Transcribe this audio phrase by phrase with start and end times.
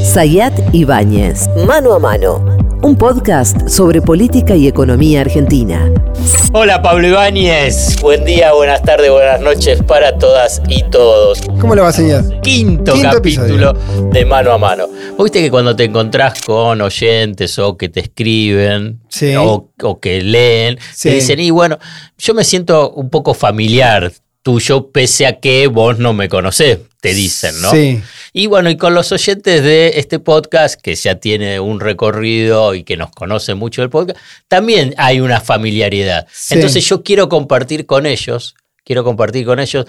[0.00, 2.42] Sayat Ibáñez, Mano a Mano,
[2.82, 5.92] un podcast sobre política y economía argentina.
[6.52, 11.42] Hola Pablo Ibáñez, buen día, buenas tardes, buenas noches para todas y todos.
[11.60, 12.40] ¿Cómo le va, señor?
[12.40, 13.74] Quinto, capítulo
[14.10, 14.88] de Mano a Mano.
[15.18, 19.02] ¿Viste que cuando te encontrás con oyentes o que te escriben
[19.38, 21.78] o, que leen, te dicen, y bueno,
[22.16, 24.10] yo me siento un poco familiar
[24.42, 27.70] tuyo, pese a que vos no me conocés, te dicen, ¿no?
[27.70, 28.02] Sí.
[28.32, 32.84] Y bueno, y con los oyentes de este podcast, que ya tiene un recorrido y
[32.84, 36.26] que nos conoce mucho el podcast, también hay una familiaridad.
[36.50, 39.86] Entonces yo quiero compartir con ellos, quiero compartir con ellos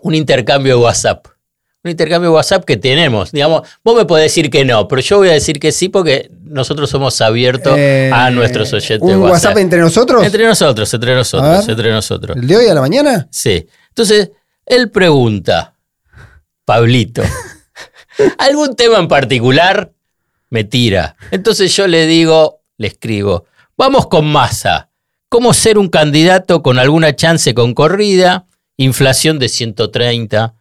[0.00, 1.26] un intercambio de WhatsApp.
[1.86, 3.30] Un intercambio WhatsApp que tenemos.
[3.30, 6.28] Digamos, vos me podés decir que no, pero yo voy a decir que sí porque
[6.42, 9.08] nosotros somos abiertos a eh, nuestros oyentes.
[9.08, 9.56] ¿Un WhatsApp.
[9.58, 10.24] entre nosotros?
[10.24, 12.36] Entre nosotros, entre nosotros, entre nosotros.
[12.36, 13.28] ¿El de hoy a la mañana?
[13.30, 13.68] Sí.
[13.90, 14.32] Entonces,
[14.64, 15.74] él pregunta,
[16.64, 17.22] Pablito.
[18.38, 19.92] ¿Algún tema en particular?
[20.50, 21.14] Me tira.
[21.30, 23.44] Entonces yo le digo, le escribo,
[23.76, 24.90] vamos con masa.
[25.28, 28.46] ¿Cómo ser un candidato con alguna chance con corrida?
[28.76, 30.52] Inflación de 130,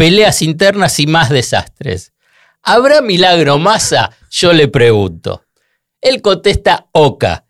[0.00, 2.14] peleas internas y más desastres.
[2.62, 4.10] ¿Habrá milagro masa?
[4.30, 5.44] Yo le pregunto.
[6.00, 7.44] Él contesta Oca.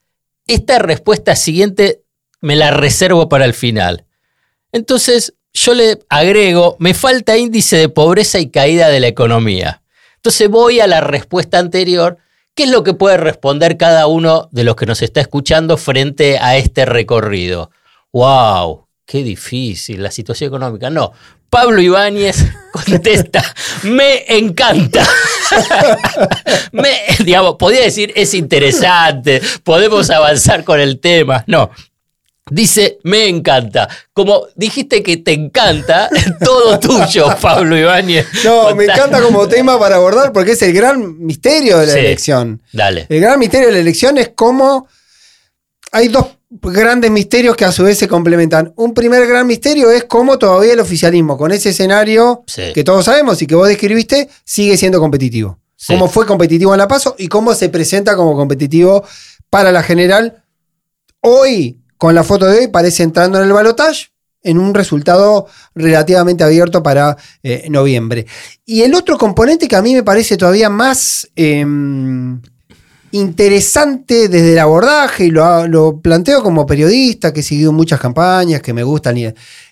[0.49, 2.03] Esta respuesta siguiente
[2.41, 4.05] me la reservo para el final.
[4.73, 9.85] Entonces yo le agrego, me falta índice de pobreza y caída de la economía.
[10.17, 12.19] Entonces voy a la respuesta anterior.
[12.57, 16.37] ¿Qué es lo que puede responder cada uno de los que nos está escuchando frente
[16.41, 17.71] a este recorrido?
[18.13, 18.89] ¡Wow!
[19.07, 20.91] Qué difícil la situación económica.
[20.91, 21.13] No,
[21.51, 23.43] Pablo Ibáñez contesta,
[23.83, 25.07] me encanta.
[26.73, 26.91] me,
[27.25, 31.45] digamos, podría decir, es interesante, podemos avanzar con el tema.
[31.49, 31.71] No,
[32.51, 33.89] Dice, me encanta.
[34.13, 36.11] Como dijiste que te encanta,
[36.45, 38.27] todo tuyo, Pablo Ibáñez.
[38.45, 42.61] No, me encanta como tema para abordar porque es el gran misterio de la elección.
[42.73, 43.07] Dale.
[43.09, 44.89] El gran misterio de la elección es cómo
[45.93, 48.73] hay dos grandes misterios que a su vez se complementan.
[48.77, 52.45] Un primer gran misterio es cómo todavía el oficialismo, con ese escenario
[52.75, 55.59] que todos sabemos y que vos describiste, sigue siendo competitivo.
[55.87, 59.05] Cómo fue competitivo en la PASO y cómo se presenta como competitivo
[59.49, 60.45] para la general.
[61.21, 64.09] Hoy con la foto de hoy parece entrando en el balotaje
[64.43, 68.27] en un resultado relativamente abierto para eh, noviembre.
[68.65, 72.41] Y el otro componente que a mí me parece todavía más em,
[73.13, 78.73] interesante desde el abordaje, y lo, planteo como periodista que he seguido muchas campañas, que
[78.73, 79.17] me gustan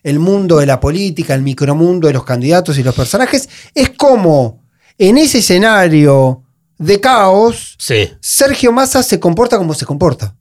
[0.02, 4.62] el mundo de la política, el micromundo de los candidatos y los personajes, es como
[4.98, 6.42] en ese escenario
[6.78, 7.76] de caos,
[8.20, 10.34] Sergio Massa se comporta como se comporta.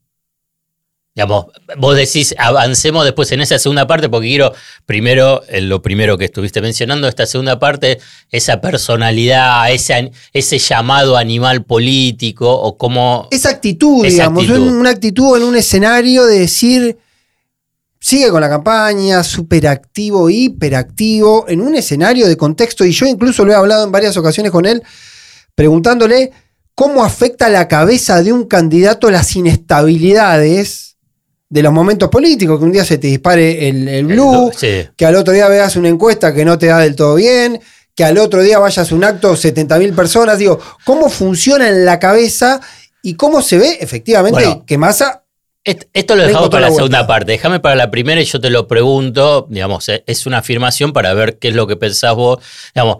[1.17, 1.47] Digamos,
[1.79, 4.53] vos decís, avancemos después en esa segunda parte, porque quiero
[4.85, 7.97] primero, lo primero que estuviste mencionando, esta segunda parte,
[8.29, 13.27] esa personalidad, ese, ese llamado animal político, o cómo.
[13.31, 16.99] Esa actitud, digamos, una actitud en un escenario de decir,
[17.99, 23.43] sigue con la campaña, súper activo, hiperactivo, en un escenario de contexto, y yo incluso
[23.43, 24.83] lo he hablado en varias ocasiones con él,
[25.55, 26.31] preguntándole
[26.75, 30.86] cómo afecta la cabeza de un candidato las inestabilidades
[31.49, 34.51] de los momentos políticos, que un día se te dispare el, blue,
[34.95, 37.61] que al otro día veas una encuesta que no te da del todo bien,
[37.95, 40.37] que al otro día vayas a un acto 70.000 personas.
[40.37, 42.59] Digo, ¿cómo funciona en la cabeza
[43.01, 45.23] y cómo se ve efectivamente que Massa...
[45.63, 47.33] Esto lo dejamos para la, segunda parte.
[47.33, 49.47] Déjame para la primera y yo te lo pregunto.
[49.49, 52.39] Digamos, eh, es una afirmación para ver qué es lo que pensás vos.
[52.73, 52.99] Digamos,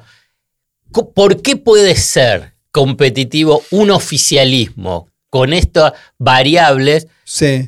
[1.13, 7.07] ¿por qué puede ser competitivo un oficialismo con estas variables,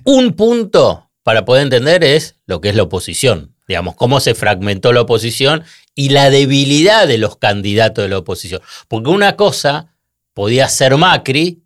[0.05, 3.55] un punto para poder entender es lo que es la oposición.
[3.67, 8.61] Digamos, cómo se fragmentó la oposición y la debilidad de los candidatos de la oposición.
[8.87, 9.93] Porque una cosa
[10.33, 11.61] podía ser Macri,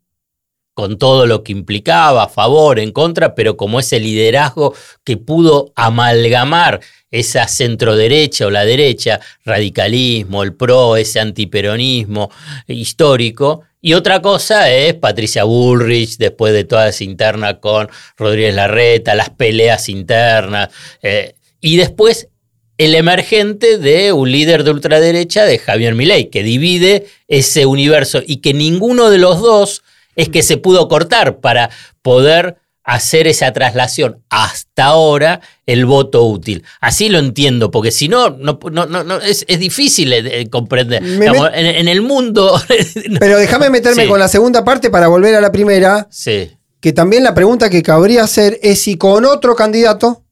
[0.73, 5.71] con todo lo que implicaba, a favor, en contra, pero como ese liderazgo que pudo
[5.75, 12.31] amalgamar esa centroderecha o la derecha, radicalismo, el PRO, ese antiperonismo
[12.67, 19.13] histórico, y otra cosa es Patricia Bullrich, después de toda esa interna con Rodríguez Larreta,
[19.13, 20.69] las peleas internas.
[21.01, 22.29] Eh, y después
[22.77, 28.37] el emergente de un líder de ultraderecha de Javier Milei, que divide ese universo y
[28.37, 29.83] que ninguno de los dos
[30.15, 31.69] es que se pudo cortar para
[32.01, 36.63] poder hacer esa traslación hasta ahora el voto útil.
[36.81, 41.01] Así lo entiendo, porque si no, no, no, es, difícil eh, eh, comprender.
[41.03, 42.59] en, el mundo...
[43.19, 46.07] Pero déjame meterme con la segunda parte para volver a la primera.
[46.11, 46.51] Sí.
[46.81, 50.23] Que también la pregunta que cabría hacer es si con otro candidato,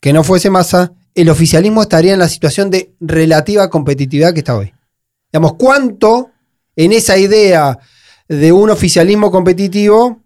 [0.00, 4.56] que no fuese Massa, el oficialismo estaría en la situación de relativa competitividad que está
[4.56, 4.72] hoy.
[5.32, 6.30] Digamos, ¿cuánto
[6.74, 7.78] en esa idea
[8.28, 10.21] de un oficialismo competitivo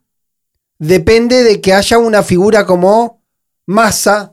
[0.78, 3.22] depende de que haya una figura como
[3.66, 4.32] Massa.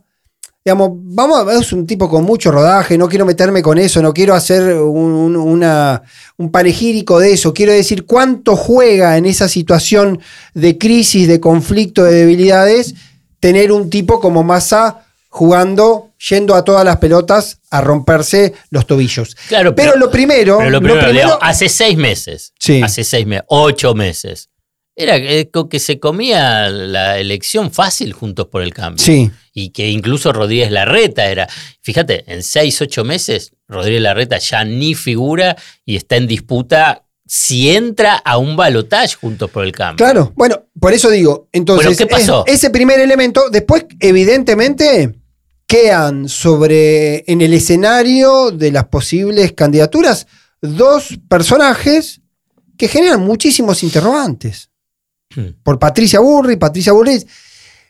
[0.65, 4.33] Digamos, vamos, es un tipo con mucho rodaje, no quiero meterme con eso, no quiero
[4.33, 10.21] hacer un, un panegírico de eso, quiero decir cuánto juega en esa situación
[10.53, 12.95] de crisis, de conflicto, de debilidades,
[13.41, 15.03] tener un tipo como Massa
[15.33, 19.35] jugando, yendo a todas las pelotas a romperse los tobillos.
[19.47, 20.61] Claro, pero, lo primero.
[20.69, 22.53] lo primero, hace seis meses.
[22.59, 22.81] Sí.
[22.83, 24.49] Hace seis meses, ocho meses.
[24.95, 29.03] Era que se comía la elección fácil juntos por el cambio.
[29.03, 29.31] Sí.
[29.53, 31.47] Y que incluso Rodríguez Larreta era.
[31.81, 37.71] Fíjate, en seis, ocho meses, Rodríguez Larreta ya ni figura y está en disputa si
[37.71, 40.05] entra a un balotaje juntos por el cambio.
[40.05, 42.43] Claro, bueno, por eso digo, entonces, ¿qué pasó?
[42.45, 45.15] ese primer elemento, después, evidentemente,
[45.65, 50.27] quedan sobre, en el escenario de las posibles candidaturas,
[50.61, 52.21] dos personajes
[52.77, 54.69] que generan muchísimos interrogantes.
[55.35, 55.47] Hmm.
[55.63, 57.25] Por Patricia Burri, Patricia Burri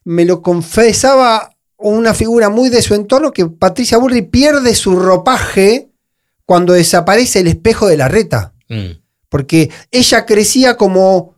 [0.06, 5.90] me lo confesaba una figura muy de su entorno que Patricia Burri pierde su ropaje
[6.45, 8.54] cuando desaparece el espejo de la reta.
[8.69, 9.01] Hmm.
[9.30, 11.36] Porque ella crecía como,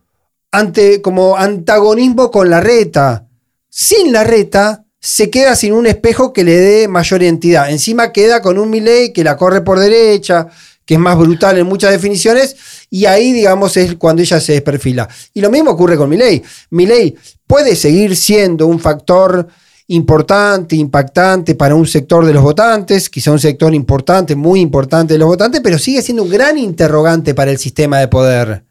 [0.52, 3.28] ante, como antagonismo con la reta.
[3.69, 7.69] Sin la reta, se queda sin un espejo que le dé mayor identidad.
[7.69, 10.48] Encima queda con un Milei que la corre por derecha,
[10.86, 12.56] que es más brutal en muchas definiciones,
[12.90, 15.10] y ahí, digamos, es cuando ella se desperfila.
[15.34, 16.42] Y lo mismo ocurre con Milei.
[16.70, 17.16] Milei
[17.48, 19.48] puede seguir siendo un factor
[19.88, 25.20] importante, impactante para un sector de los votantes, quizá un sector importante, muy importante de
[25.20, 28.64] los votantes, pero sigue siendo un gran interrogante para el sistema de poder.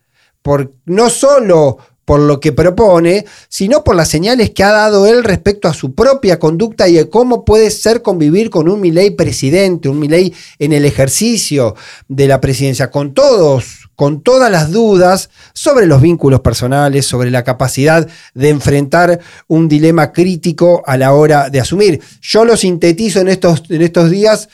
[0.43, 5.25] Por, no solo por lo que propone, sino por las señales que ha dado él
[5.25, 9.89] respecto a su propia conducta y de cómo puede ser convivir con un Milei presidente,
[9.89, 11.75] un Milei en el ejercicio
[12.09, 17.45] de la presidencia, con todos, con todas las dudas sobre los vínculos personales, sobre la
[17.45, 22.01] capacidad de enfrentar un dilema crítico a la hora de asumir.
[22.21, 24.49] Yo lo sintetizo en estos, en estos días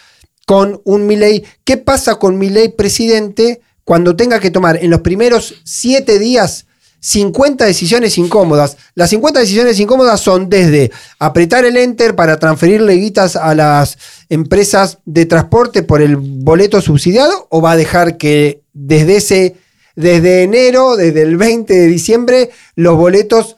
[0.47, 1.45] con un Milei.
[1.65, 6.67] ¿Qué pasa con Milei presidente cuando tenga que tomar en los primeros siete días
[7.01, 8.77] 50 decisiones incómodas.
[8.95, 13.99] Las 50 decisiones incómodas son desde apretar el enter para transferirle guitas a las
[14.29, 19.57] empresas de transporte por el boleto subsidiado o va a dejar que desde ese
[19.97, 23.57] desde enero, desde el 20 de diciembre, los boletos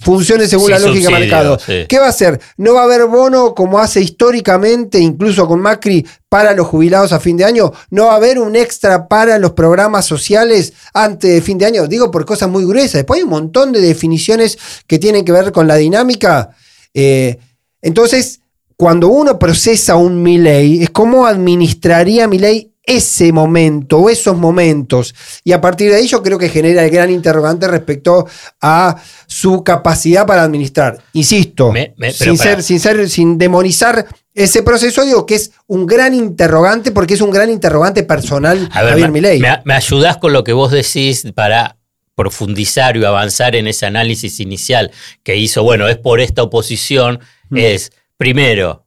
[0.00, 1.58] funcione según la lógica del mercado.
[1.88, 2.40] ¿Qué va a hacer?
[2.56, 7.20] ¿No va a haber bono como hace históricamente, incluso con Macri, para los jubilados a
[7.20, 7.72] fin de año?
[7.90, 11.86] ¿No va a haber un extra para los programas sociales antes de fin de año?
[11.86, 12.94] Digo por cosas muy gruesas.
[12.94, 16.50] Después hay un montón de definiciones que tienen que ver con la dinámica.
[16.94, 17.38] Eh,
[17.82, 18.40] entonces,
[18.76, 25.14] cuando uno procesa un Milei, es cómo administraría Milei ese momento o esos momentos.
[25.44, 28.26] Y a partir de ahí yo creo que genera el gran interrogante respecto
[28.60, 28.96] a
[29.26, 30.98] su capacidad para administrar.
[31.12, 31.72] Insisto,
[32.12, 37.14] sin, ser, sin, ser, sin demonizar ese proceso, digo que es un gran interrogante porque
[37.14, 39.10] es un gran interrogante personal a ver, Javier
[39.40, 41.76] Me, me ayudás con lo que vos decís para
[42.16, 44.90] profundizar y avanzar en ese análisis inicial
[45.22, 47.20] que hizo, bueno, es por esta oposición,
[47.50, 47.56] mm.
[47.56, 48.84] es primero,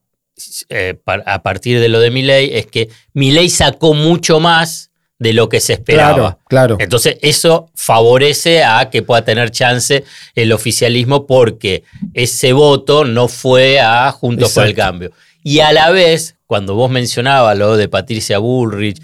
[0.69, 5.47] eh, a partir de lo de Milei es que Milei sacó mucho más de lo
[5.47, 6.37] que se esperaba.
[6.47, 10.03] Claro, Entonces, eso favorece a que pueda tener chance
[10.35, 15.11] el oficialismo porque ese voto no fue a Juntos por el Cambio.
[15.43, 19.01] Y a la vez, cuando vos mencionabas lo de Patricia Bullrich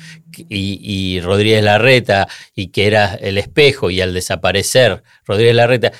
[0.49, 5.91] y, Rodríguez Larreta y que era el espejo y al desaparecer Rodríguez Larreta,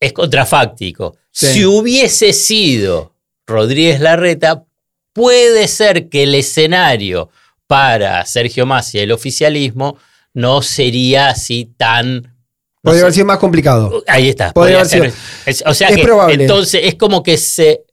[0.00, 1.16] es contrafáctico.
[1.30, 3.14] Si hubiese sido
[3.48, 4.64] Rodríguez Larreta,
[5.12, 7.30] puede ser que el escenario
[7.66, 9.98] para Sergio Massa y el oficialismo
[10.34, 12.36] no sería así tan...
[12.82, 14.04] Podría haber sido más complicado.
[14.06, 14.52] Ahí está.
[14.52, 15.64] Podría haber sido.
[15.66, 17.84] o sea que entonces es como que se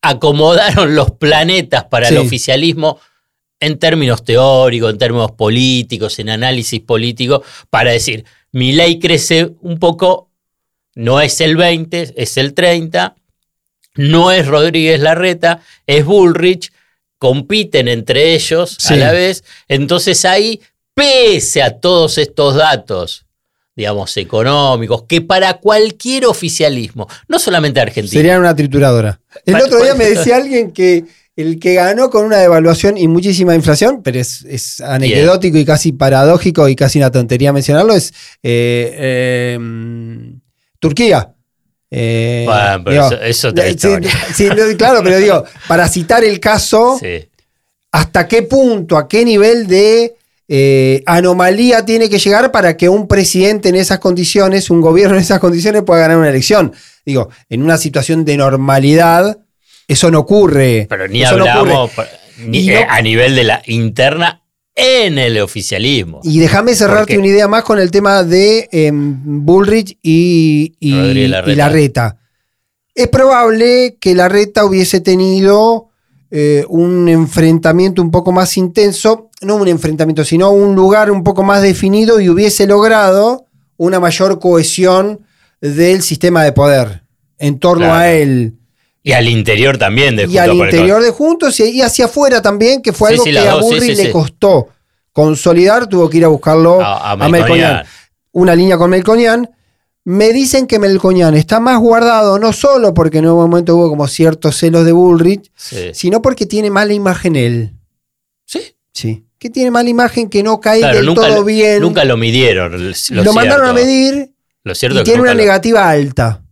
[0.00, 2.98] acomodaron los planetas para el oficialismo
[3.60, 9.78] en términos teóricos, en términos políticos, en análisis político, para decir, mi ley crece un
[9.78, 10.30] poco,
[10.94, 13.16] no es el 20, es el 30,
[14.00, 16.72] no es Rodríguez Larreta, es Bullrich,
[17.18, 19.44] compiten entre ellos a la vez.
[19.68, 20.60] Entonces ahí,
[20.94, 23.26] pese a todos estos datos,
[23.76, 28.20] digamos, económicos, que para cualquier oficialismo, no solamente Argentina.
[28.20, 29.20] Serían una trituradora.
[29.44, 31.04] El otro día me decía alguien que
[31.36, 36.68] el que ganó con una devaluación y muchísima inflación, pero es, anecdótico y casi paradójico
[36.68, 40.40] y casi una tontería mencionarlo, es eh, em,
[40.78, 41.34] Turquía.
[41.90, 43.52] Eh, bueno, pero eso,
[44.76, 47.00] claro, pero digo, para citar el caso,
[47.90, 50.14] ¿hasta qué punto, a qué nivel de
[50.52, 55.22] eh, anomalía tiene que llegar para que un presidente en esas condiciones, un gobierno en
[55.22, 56.72] esas condiciones pueda ganar una elección.
[57.06, 59.38] Digo, en una situación de normalidad,
[59.86, 60.86] eso no ocurre.
[60.88, 61.92] Pero ni hablamos
[62.52, 64.39] eh, a nivel de la interna
[64.80, 66.20] en el oficialismo.
[66.22, 72.18] Y déjame cerrarte una idea más con el tema de em, Bullrich y, y, Larreta.
[72.94, 75.88] Es probable que Larreta hubiese tenido
[76.30, 81.42] eh, un enfrentamiento un poco más intenso no un enfrentamiento, sino un lugar un poco
[81.42, 83.46] más definido y hubiese logrado
[83.76, 85.20] una mayor cohesión
[85.60, 87.04] del sistema de poder
[87.38, 88.58] en torno a él.
[89.02, 90.34] Y al interior también de Juntos.
[90.34, 93.94] Y al interior de Juntos y, hacia afuera también, que fue algo que a Burri
[93.94, 94.68] le costó
[95.12, 97.84] consolidar, tuvo que ir a buscarlo a, a,
[98.32, 99.50] Una línea con Melconian.
[100.04, 104.08] Me dicen que Melconian está más guardado, no solo porque en un momento hubo como
[104.08, 105.50] ciertos celos de Bullrich,
[105.92, 107.72] sino porque tiene mala imagen él.
[108.44, 108.76] Sí.
[108.92, 111.80] Sí que tiene mala imagen, que no cae del todo bien.
[111.80, 112.92] Nunca lo midieron.
[113.10, 116.42] Lo, mandaron a medir lo cierto y tiene una negativa alta.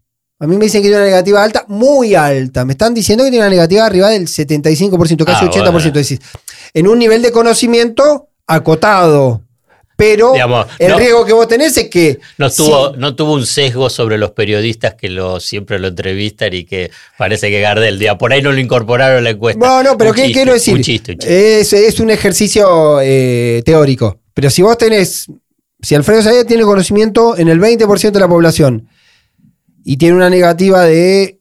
[0.41, 2.65] A mí me dicen que tiene una negativa alta, muy alta.
[2.65, 5.87] Me están diciendo que tiene una negativa arriba del 75%, casi 80%.
[5.87, 6.21] Es decir,
[6.75, 9.43] en un nivel de conocimiento acotado.
[9.97, 10.33] Pero
[10.79, 12.21] el riesgo que vos tenés es que.
[12.37, 16.65] No tuvo, no tuvo un sesgo sobre los periodistas que lo, siempre lo entrevistan y
[16.65, 19.67] que parece que Gardel, día por ahí no lo incorporaron a la encuesta.
[19.67, 20.81] No, no, pero ¿qué quiero decir?
[21.27, 24.21] Es, un ejercicio eh, teórico.
[24.35, 25.27] Pero si vos tenés.
[25.81, 28.89] Si Alfredo Sayed tiene conocimiento en el 20% de la población
[29.89, 31.41] y tiene una negativa de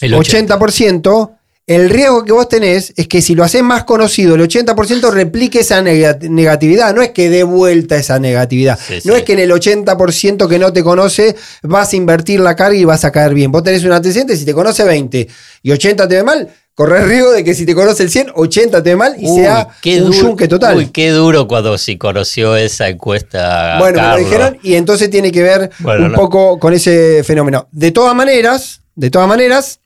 [0.00, 1.35] 80%,
[1.66, 5.60] el riesgo que vos tenés es que si lo haces más conocido, el 80% replique
[5.60, 6.94] esa negatividad.
[6.94, 8.78] No es que dé vuelta esa negatividad.
[9.04, 12.76] no es que en el 80% que no te conoce vas a invertir la carga
[12.76, 13.50] y vas a caer bien.
[13.50, 15.26] Vos tenés un antecedente, si te conoce 20
[15.64, 18.82] y 80 te ve mal, corres riesgo de que si te conoce el 100, 80
[18.84, 19.66] te ve mal y sea
[20.00, 20.76] un yunque total.
[20.76, 23.80] Uy, qué duro cuando si conoció esa encuesta.
[23.80, 27.66] Bueno, me lo dijeron y entonces tiene que ver un poco con ese fenómeno.
[27.72, 29.80] De todas maneras, de todas maneras,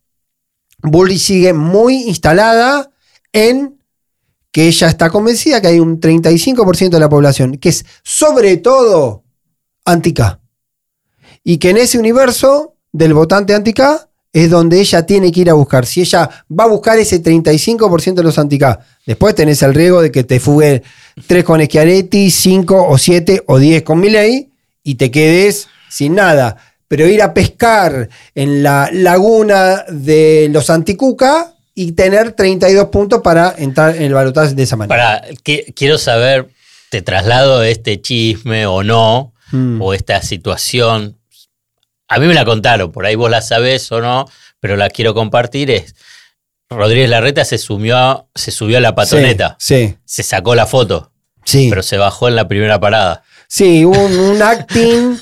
[0.83, 2.91] Bully sigue muy instalada
[3.33, 3.79] en
[4.53, 9.23] que ella está convencida que hay un 35% de la población que es sobre todo
[9.85, 10.41] anti-K.
[11.45, 15.55] Y que en ese universo del votante anti-K es donde ella tiene que ir a
[15.55, 15.87] buscar.
[15.87, 20.11] Si ella va a buscar ese 35% de los anti-K, después tenés el riesgo de
[20.11, 20.83] que te fugue
[21.27, 24.51] 3 con Schiaretti, 5 o 7 o 10 con Milley
[24.83, 26.57] y te quedes sin nada
[26.91, 33.55] pero ir a pescar en la laguna de los Anticuca y tener 32 puntos para
[33.57, 35.21] entrar en el balotaje de esa manera.
[35.21, 36.49] Para, quiero saber,
[36.89, 39.33] ¿te traslado este chisme o no?
[39.53, 39.81] Mm.
[39.81, 41.17] O esta situación.
[42.09, 44.29] A mí me la contaron, por ahí vos la sabés o no,
[44.59, 45.71] pero la quiero compartir.
[45.71, 45.95] Es,
[46.69, 49.55] Rodríguez Larreta se, subió, se subió a la patoneta.
[49.61, 49.95] sí.
[50.05, 51.13] Se sacó la foto.
[51.45, 51.69] Sí.
[51.71, 53.23] Pero se bajó en la primera parada.
[53.53, 55.19] Sí, un, un acting.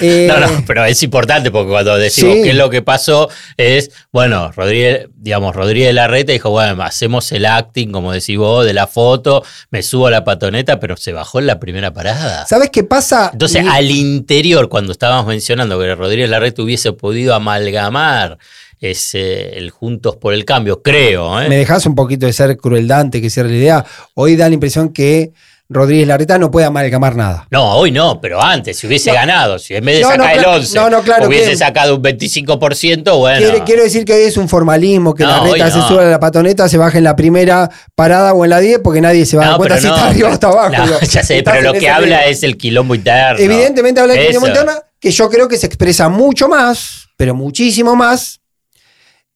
[0.00, 3.90] Eh, no, no, pero es importante porque cuando decimos qué es lo que pasó, es,
[4.12, 8.86] bueno, Rodríguez, digamos, Rodríguez Larreta dijo, bueno, hacemos el acting, como decís vos, de la
[8.86, 12.46] foto, me subo a la patoneta, pero se bajó en la primera parada.
[12.46, 13.30] ¿Sabes qué pasa?
[13.32, 18.38] Entonces, al interior, cuando estábamos mencionando que Rodríguez Larreta hubiese podido amalgamar
[18.78, 21.42] ese, el Juntos por el Cambio, creo.
[21.42, 21.48] ¿eh?
[21.48, 23.84] Me dejas un poquito de ser crueldante, que sea la idea.
[24.14, 25.32] Hoy da la impresión que
[25.72, 27.46] Rodríguez Larreta no puede amalgamar nada.
[27.50, 30.80] No, hoy no, pero antes, si hubiese ganado, si en vez de sacar el 11
[31.26, 33.64] hubiese sacado un 25%, bueno.
[33.64, 36.78] Quiero, decir que hoy es un formalismo, que Larreta se sube a la patoneta, se
[36.78, 39.56] baja en la primera parada o en la 10, porque nadie se va a dar
[39.56, 41.00] cuenta si está arriba o está abajo.
[41.10, 43.38] ya sé, pero lo que habla es el quilombo interno.
[43.38, 47.96] Evidentemente habla del quilombo interno, que yo creo que se expresa mucho más, pero muchísimo
[47.96, 48.40] más,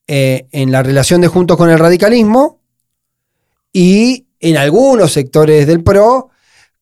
[0.09, 2.61] eh, en la relación de Juntos con el radicalismo
[3.73, 6.31] y en algunos sectores del PRO,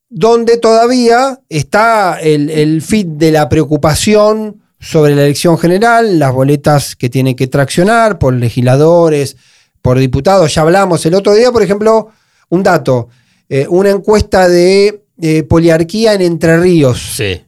[0.08, 7.08] donde todavía está el, fit de la preocupación sobre la elección general, las boletas que
[7.08, 9.36] tienen que traccionar por legisladores,
[9.82, 10.54] por diputados.
[10.54, 12.10] Ya hablamos el otro día, por ejemplo,
[12.50, 13.08] un dato,
[13.48, 15.00] eh, una encuesta de
[15.48, 17.14] poliarquía en Entre Ríos.
[17.16, 17.40] Sí.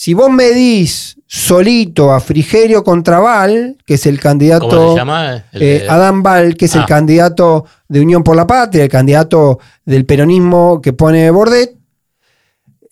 [0.00, 4.68] Si vos medís solito a Frigerio Contraval, que es el candidato.
[4.68, 5.44] ¿Cómo se llama?
[5.52, 6.86] Eh, Adán Val, que es el ah.
[6.86, 11.74] candidato de Unión por la Patria, el candidato del peronismo que pone Bordet.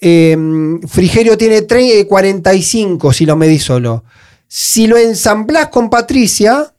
[0.00, 1.64] Em, Frigerio tiene
[2.08, 4.02] 45 si lo medís solo.
[4.48, 6.74] Si lo ensamblás con Patricia,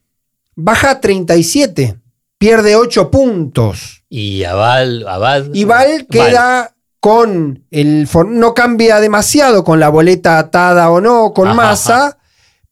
[0.57, 1.96] baja a 37.
[2.38, 4.03] Pierde 8 puntos.
[4.10, 5.05] Y Aval,
[5.53, 6.75] y Val queda
[7.07, 12.17] con el no cambia demasiado con la boleta atada o no, con masa,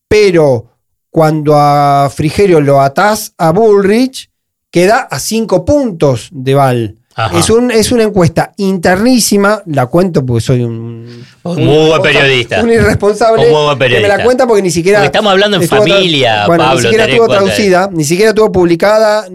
[0.10, 0.74] pero
[1.10, 4.30] cuando a Frigerio lo atás a Bullrich,
[4.70, 6.96] queda a cinco puntos de Val.
[7.34, 11.26] Es, un, es una encuesta internísima, la cuento porque soy un.
[11.46, 12.62] muy buen periodista.
[12.62, 13.46] Un irresponsable.
[13.46, 14.10] Un muy buen periodista.
[14.10, 15.06] me la cuenta porque ni siquiera.
[15.06, 19.30] estamos hablando en familia, bueno, Ni siquiera estuvo traducida, ni siquiera estuvo publicada.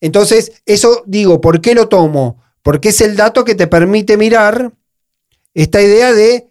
[0.00, 2.41] entonces, eso digo, ¿por qué lo tomo?
[2.62, 4.72] Porque es el dato que te permite mirar
[5.54, 6.46] esta idea de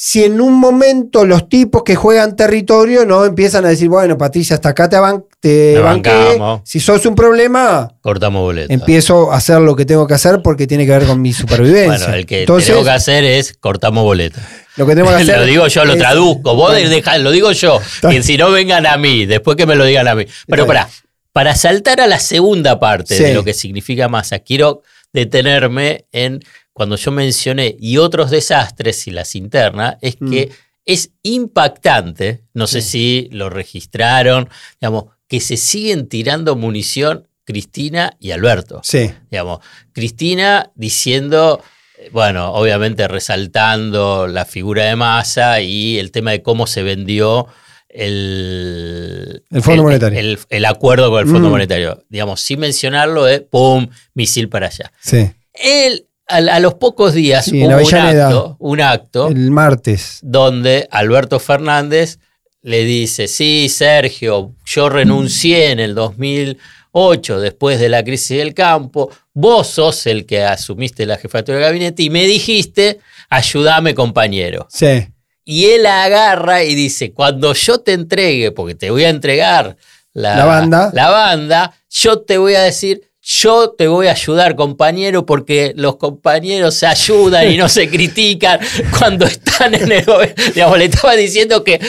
[0.00, 4.54] si en un momento los tipos que juegan territorio no empiezan a decir, bueno, Patricia,
[4.54, 8.72] hasta acá te, van, te banqué, si sos un problema, cortamos boleta.
[8.72, 12.06] Empiezo a hacer lo que tengo que hacer porque tiene que ver con mi supervivencia.
[12.06, 14.40] bueno, el que tengo que hacer es cortamos boleta.
[14.76, 15.36] Lo que tengo que hacer.
[15.36, 16.54] lo digo yo, lo traduzco.
[16.54, 16.72] Vos
[17.18, 17.80] lo digo yo.
[18.08, 20.26] Y si no vengan a mí, después que me lo digan a mí.
[20.46, 20.88] Pero para,
[21.32, 26.40] para saltar a la segunda parte de lo que significa masa, quiero detenerme en
[26.72, 30.52] cuando yo mencioné y otros desastres y las internas, es que mm.
[30.84, 34.48] es impactante, no sé si lo registraron,
[34.80, 38.80] digamos, que se siguen tirando munición Cristina y Alberto.
[38.84, 39.10] Sí.
[39.30, 39.60] Digamos,
[39.92, 41.62] Cristina diciendo,
[42.12, 47.48] bueno, obviamente resaltando la figura de masa y el tema de cómo se vendió
[47.88, 50.38] el, el Fondo Monetario.
[50.48, 51.52] El, acuerdo con el Fondo mm.
[51.52, 52.04] Monetario.
[52.08, 53.88] Digamos, sin mencionarlo, es ¡pum!
[54.14, 54.92] misil para allá.
[55.00, 55.30] Sí.
[55.54, 62.18] Él a, los pocos días hubo un acto, un acto, el martes, donde Alberto Fernández
[62.62, 69.10] le dice, sí, Sergio, yo renuncié en el 2008 después de la crisis del campo,
[69.32, 72.98] vos sos el que asumiste la jefatura de gabinete y me dijiste,
[73.30, 74.66] ayúdame compañero.
[74.70, 75.06] Sí.
[75.50, 79.78] Y él agarra y dice, cuando yo te entregue, porque te voy a entregar
[80.12, 80.90] la, banda.
[80.92, 85.96] la banda, yo te voy a decir, yo te voy a ayudar, compañero, porque los
[85.96, 88.60] compañeros se ayudan y no se critican
[88.98, 90.04] cuando están en el
[90.54, 91.80] Digamos, le estaba diciendo que,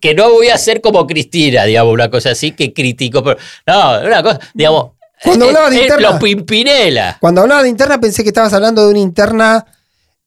[0.00, 3.22] que, no voy a ser como Cristina, digamos, una cosa así, que critico.
[3.22, 4.92] Pero, no, una cosa, digamos.
[5.22, 6.10] Cuando hablaba de interna.
[6.10, 7.18] Los Pimpinela.
[7.20, 9.66] Cuando hablaba de interna, pensé que estabas hablando de una interna.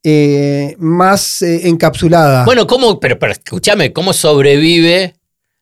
[0.09, 2.45] Eh, más eh, encapsulada.
[2.45, 2.97] Bueno, ¿cómo?
[2.97, 5.15] Pero, pero escúchame, ¿cómo sobrevive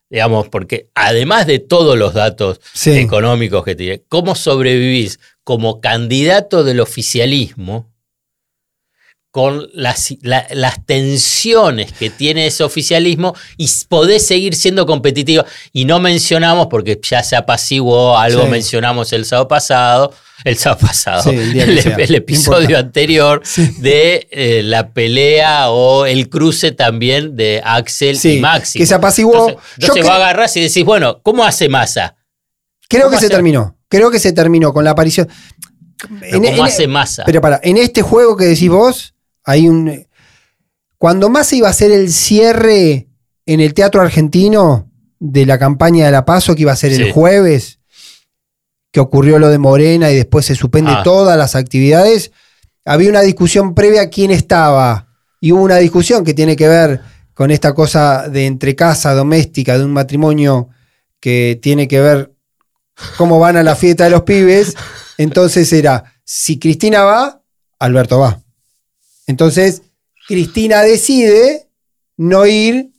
[0.08, 6.80] digamos, porque además de todos los datos económicos que tiene, ¿cómo sobrevivís como candidato del
[6.80, 7.92] oficialismo
[9.36, 15.44] con las, las, tensiones que tiene ese oficialismo y podés seguir siendo competitivo?
[15.74, 20.14] Y no mencionamos, porque ya se apaciguó, algo mencionamos el sábado pasado,
[20.46, 23.44] el sábado pasado, el, episodio anterior
[23.80, 28.80] de eh, la pelea o el cruce también de Axel y Maxi.
[28.80, 29.50] Que se apaciguó.
[29.78, 32.16] Entonces, vos agarrás y decís, bueno, ¿cómo hace masa?
[32.88, 33.76] Creo que se terminó.
[33.90, 35.28] Creo que se terminó con la aparición.
[36.32, 37.24] ¿Cómo hace masa?
[37.26, 39.15] Pero para, en este juego que decís vos,
[39.46, 40.08] hay un.
[40.98, 43.08] Cuando Massa iba a ser el cierre
[43.46, 47.12] en el teatro argentino de la campaña de la Paso, que iba a ser el
[47.12, 47.80] jueves,
[48.92, 51.04] que ocurrió lo de Morena y después se suspende ah.
[51.04, 52.32] todas las actividades,
[52.86, 55.08] había una discusión previa a quién estaba.
[55.40, 57.02] Y hubo una discusión que tiene que ver
[57.34, 60.70] con esta cosa de entre casa doméstica, de un matrimonio
[61.20, 62.34] que tiene que ver
[63.18, 64.76] cómo van a la fiesta de los pibes.
[65.18, 67.42] Entonces era, si Cristina va,
[67.80, 68.45] Alberto va.
[69.28, 69.82] Entonces,
[70.28, 71.68] Cristina decide
[72.18, 72.92] no ir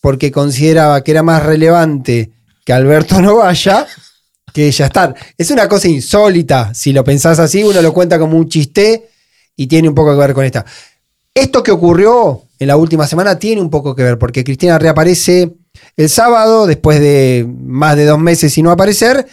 [0.00, 2.32] porque consideraba que era más relevante
[2.64, 3.86] que Alberto no vaya
[4.52, 5.14] que ella estar.
[5.36, 9.08] Es una cosa insólita, si lo pensás así, uno lo cuenta como un chiste
[9.54, 10.64] y tiene un poco que ver con esta.
[11.34, 15.52] Esto que ocurrió en la última semana tiene un poco que ver, porque Cristina reaparece
[15.96, 19.26] el sábado, después de más de dos meses sin no aparecer,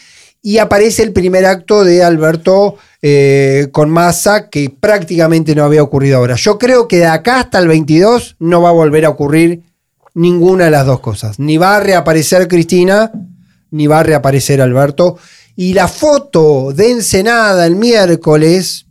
[0.45, 6.17] y aparece el primer acto de Alberto eh, con masa que prácticamente no había ocurrido
[6.17, 6.35] ahora.
[6.35, 9.63] Yo creo que de acá hasta el 22 no va a volver a ocurrir
[10.13, 11.39] ninguna de las dos cosas.
[11.39, 13.09] Ni va a reaparecer Cristina,
[13.71, 15.17] ni va a reaparecer Alberto.
[15.55, 18.85] Y la foto de Ensenada el miércoles,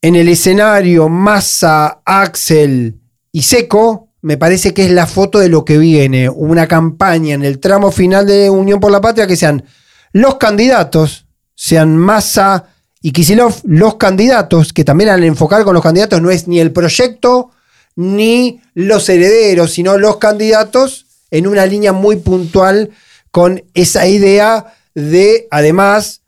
[0.00, 2.98] en el escenario Massa, Axel
[3.30, 6.30] y Seco, me parece que es la foto de lo que viene.
[6.30, 9.62] Una campaña en el tramo final de Unión por la Patria que sean
[10.12, 12.66] los candidatos, sean Massa
[13.00, 16.72] y Kisilov, los candidatos, que también al enfocar con los candidatos no es ni el
[16.72, 17.50] proyecto
[17.96, 22.90] ni los herederos, sino los candidatos en una línea muy puntual
[23.30, 26.22] con esa idea de, además,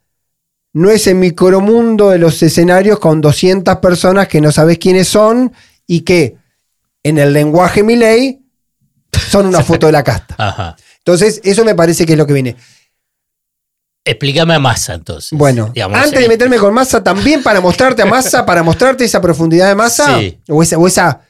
[0.73, 5.53] no es el micromundo de los escenarios con 200 personas que no sabes quiénes son
[5.87, 6.35] y que
[7.03, 8.41] en el lenguaje Miley
[9.29, 10.75] son una foto de la casta.
[10.97, 12.55] Entonces, eso me parece que es lo que viene.
[14.07, 15.31] Explícame a Massa entonces.
[15.31, 19.67] Bueno, antes de meterme con Massa, también para mostrarte a Massa, para mostrarte esa profundidad
[19.67, 21.21] de Massa, o, esa, o esa,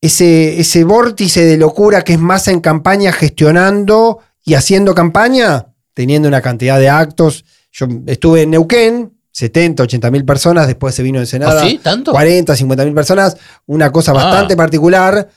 [0.00, 6.28] ese, ese vórtice de locura que es Massa en campaña gestionando y haciendo campaña, teniendo
[6.28, 7.44] una cantidad de actos.
[7.72, 11.58] Yo estuve en Neuquén, 70, 80 mil personas, después se vino en Senado.
[11.58, 11.80] ¿Ah, ¿Sí?
[11.82, 12.12] ¿Tanto?
[12.12, 14.56] 40, 50 mil personas, una cosa bastante ah.
[14.56, 15.28] particular.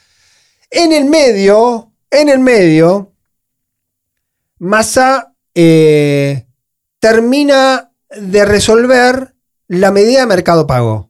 [0.70, 3.12] En el medio, en el medio,
[4.60, 6.46] Massa eh,
[7.00, 9.34] termina de resolver
[9.68, 11.10] la medida de mercado pago.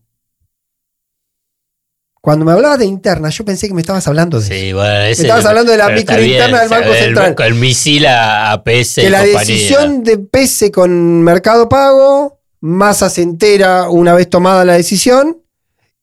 [2.22, 5.12] Cuando me hablabas de interna, yo pensé que me estabas hablando de sí, Bueno, me
[5.12, 7.36] estabas hablando de la microinterna del Banco Central.
[7.38, 8.96] El, el misil a, a PS.
[8.96, 14.76] Que la decisión de PS con Mercado Pago, Massa se entera una vez tomada la
[14.76, 15.43] decisión,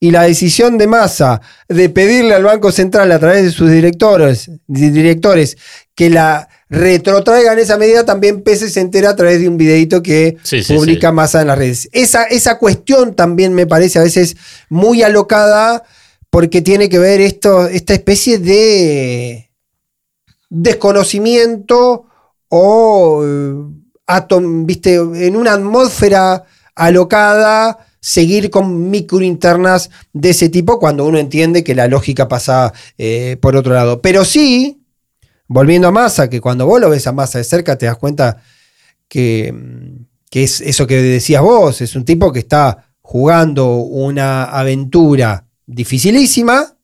[0.02, 4.50] y la decisión de Massa de pedirle al Banco Central a través de sus directores,
[4.66, 5.58] directores
[5.94, 10.38] que la retrotraigan esa medida, también PS se entera a través de un videito que
[10.68, 11.88] publica Massa en las redes.
[11.92, 14.36] Esa, esa cuestión también me parece a veces
[14.70, 15.84] muy alocada
[16.30, 19.50] porque tiene que ver esto, esta especie de
[20.48, 22.06] desconocimiento
[22.48, 23.54] o eh,
[24.64, 31.74] viste, en una atmósfera alocada seguir con microinternas de ese tipo cuando uno entiende que
[31.74, 34.00] la lógica pasa eh, por otro lado.
[34.00, 34.82] Pero sí,
[35.46, 38.42] volviendo a Massa, que cuando vos lo ves a Massa de cerca te das cuenta
[39.08, 39.54] que,
[40.30, 46.76] que es eso que decías vos, es un tipo que está jugando una aventura dificilísima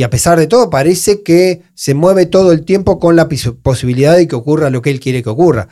[0.00, 4.16] y a pesar de todo parece que se mueve todo el tiempo con la posibilidad
[4.16, 5.68] de que ocurra lo que él quiere que ocurra.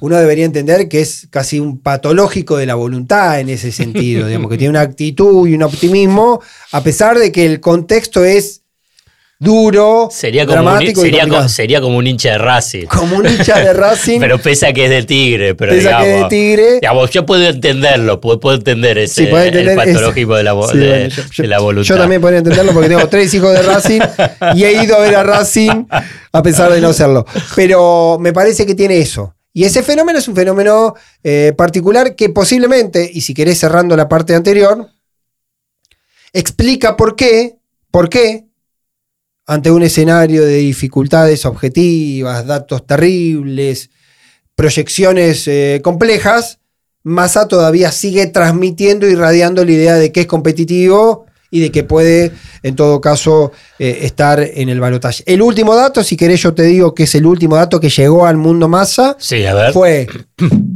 [0.00, 4.50] Uno debería entender que es casi un patológico de la voluntad en ese sentido, digamos,
[4.50, 6.40] que tiene una actitud y un optimismo,
[6.72, 8.62] a pesar de que el contexto es
[9.38, 11.00] duro, sería como dramático.
[11.00, 12.86] Un, sería, sería, como un hincha de Racing.
[12.86, 14.20] Como un hincha de Racing.
[14.20, 15.54] pero pesa que es de Tigre.
[15.54, 16.74] Pero pesa digamos, que es de Tigre.
[16.80, 20.78] Digamos, yo puedo entenderlo, puedo, puedo entender ese sí, entender el patológico de, la, sí,
[20.78, 21.94] de, bueno, yo, de, la, voluntad.
[21.94, 24.00] Yo también podría entenderlo porque tengo tres hijos de Racing
[24.54, 25.86] y he ido a ver a Racing
[26.32, 27.26] a pesar de no serlo.
[27.54, 29.34] Pero me parece que tiene eso.
[29.52, 30.94] Y ese fenómeno es un fenómeno
[31.24, 34.90] eh, particular que posiblemente, y si querés cerrando la parte anterior,
[36.34, 37.56] explica por qué,
[37.90, 38.45] por qué
[39.46, 43.90] ante un escenario de dificultades objetivas, datos terribles,
[44.54, 46.58] proyecciones eh, complejas,
[47.04, 51.84] Massa todavía sigue transmitiendo y radiando la idea de que es competitivo y de que
[51.84, 52.32] puede,
[52.64, 55.22] en todo caso, eh, estar en el balotaje.
[55.24, 58.26] El último dato, si querés, yo te digo que es el último dato que llegó
[58.26, 59.16] al mundo Massa.
[59.20, 59.72] Sí, a ver.
[59.72, 60.08] Fue,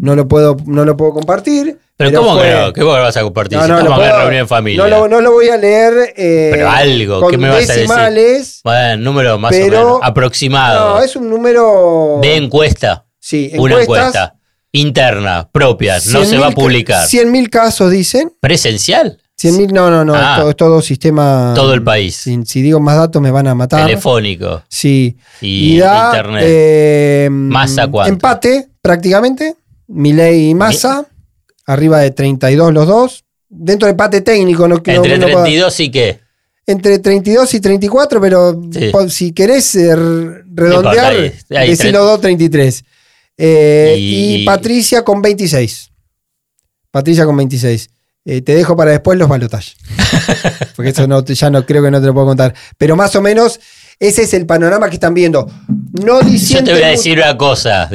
[0.01, 1.77] no lo puedo, no lo puedo compartir,
[2.09, 3.59] pero, ¿cómo que ¿Qué vos vas a compartir?
[3.59, 4.89] No, no, si en reunión en familia.
[4.89, 6.15] No, no, lo voy a leer.
[6.17, 8.63] Eh, pero algo, ¿qué me vas a decir?
[8.65, 10.95] Bueno, número más o menos aproximado.
[10.95, 12.19] No, es un número.
[12.23, 13.05] De encuesta.
[13.19, 14.37] Sí, Una encuesta
[14.73, 17.07] interna, propia, no se va a publicar.
[17.07, 18.33] 100.000 casos dicen.
[18.41, 19.19] ¿Presencial?
[19.39, 20.47] 100.000, no, no, no, ah.
[20.49, 21.53] es, todo, sistema.
[21.55, 22.17] Todo el país.
[22.17, 23.85] Si, digo más datos me van a matar.
[23.87, 24.63] Telefónico.
[24.69, 25.19] Sí.
[25.43, 26.45] Y, internet.
[26.47, 28.13] Eh, ¿Masa cuánto?
[28.13, 29.55] Empate, prácticamente.
[29.87, 31.07] Milei y Massa
[31.73, 33.25] arriba de 32 los dos.
[33.49, 34.69] Dentro de empate técnico.
[34.69, 36.21] No, ¿Entre 32 y qué?
[36.67, 38.61] Entre 32 y 34, pero
[39.09, 39.97] si querés eh,
[40.55, 42.85] redondear, decilo 2, 33.
[43.37, 45.91] Eh, y, Patricia con 26.
[46.91, 47.91] Patricia con 26.
[48.27, 49.77] Eh, te dejo para después los balotajes.
[50.77, 52.55] Porque eso no, ya no creo que no te lo puedo contar.
[52.77, 53.59] Pero más o menos
[54.01, 55.47] ese es el panorama que están viendo.
[56.03, 57.89] No Yo te voy a decir una cosa.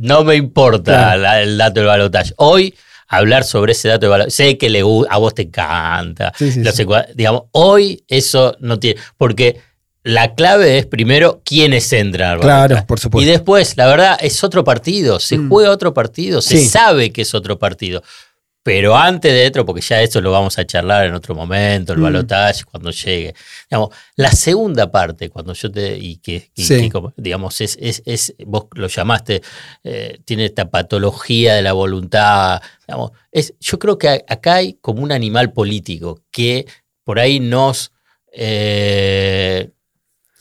[0.00, 2.34] no, me importa, el dato del balotaje.
[2.36, 2.74] Hoy
[3.08, 4.30] hablar sobre ese dato de balotaje.
[4.30, 6.32] Sé que le, a vos te encanta.
[7.14, 9.00] digamos, hoy eso no tiene.
[9.16, 9.58] Porque
[10.04, 12.40] la clave es primero quiénes entran.
[12.40, 13.26] Claro, por supuesto.
[13.26, 15.18] Y después, la verdad, es otro partido.
[15.18, 15.48] Se mm.
[15.48, 16.42] juega otro partido.
[16.42, 18.02] Se sabe que es otro partido.
[18.62, 21.98] Pero antes de esto, porque ya eso lo vamos a charlar en otro momento, el
[21.98, 22.02] mm.
[22.02, 23.34] balotaje, cuando llegue.
[23.68, 25.98] Digamos, la segunda parte, cuando yo te.
[25.98, 26.50] y que,
[27.16, 29.42] digamos, es, es, vos lo llamaste,
[29.82, 32.62] eh, tiene esta patología de la voluntad.
[32.86, 36.66] Digamos, es, yo creo que acá hay como un animal político que
[37.02, 37.92] por ahí nos.
[38.32, 39.70] Eh,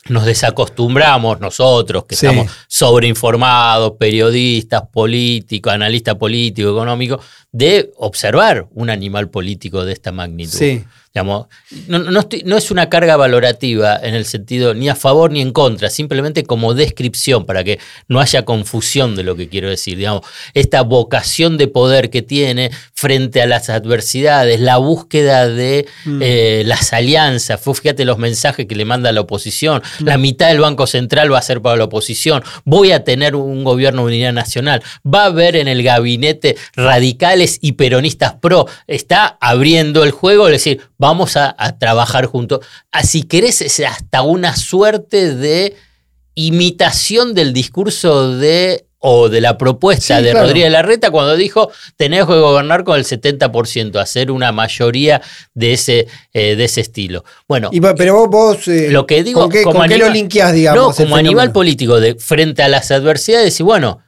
[0.10, 9.30] nos desacostumbramos nosotros, que estamos sobreinformados, periodistas, políticos, analistas políticos, económicos, de observar un animal
[9.30, 10.58] político de esta magnitud.
[10.58, 10.84] Sí.
[11.14, 11.48] Digamos,
[11.88, 15.90] no, no, es una carga valorativa en el sentido ni a favor ni en contra,
[15.90, 19.98] simplemente como descripción para que no haya confusión de lo que quiero decir.
[19.98, 20.22] Digamos,
[20.54, 26.22] esta vocación de poder que tiene frente a las adversidades, la búsqueda de mm.
[26.22, 27.60] eh, las alianzas.
[27.62, 29.82] Fíjate los mensajes que le manda a la oposición.
[30.00, 30.06] Mm.
[30.06, 32.42] La mitad del Banco Central va a ser para la oposición.
[32.64, 34.82] Voy a tener un gobierno de unidad nacional.
[35.06, 38.68] Va a haber en el gabinete radicales y peronistas pro.
[38.88, 42.64] Está abriendo el juego, es decir, vamos a, trabajar juntos.
[42.92, 45.76] Ah, si querés, hasta una suerte de
[46.36, 52.34] imitación del discurso de o de la propuesta de Rodríguez Larreta cuando dijo tenés que
[52.34, 55.24] gobernar con el 70%, hacer una mayoría
[55.56, 57.26] de ese, eh, de ese estilo.
[57.48, 61.00] Bueno, pero vos, eh, lo que digo, ¿con qué, como lo linkeás, digamos?
[61.00, 64.04] No, como animal político, de, frente a las adversidades, y bueno,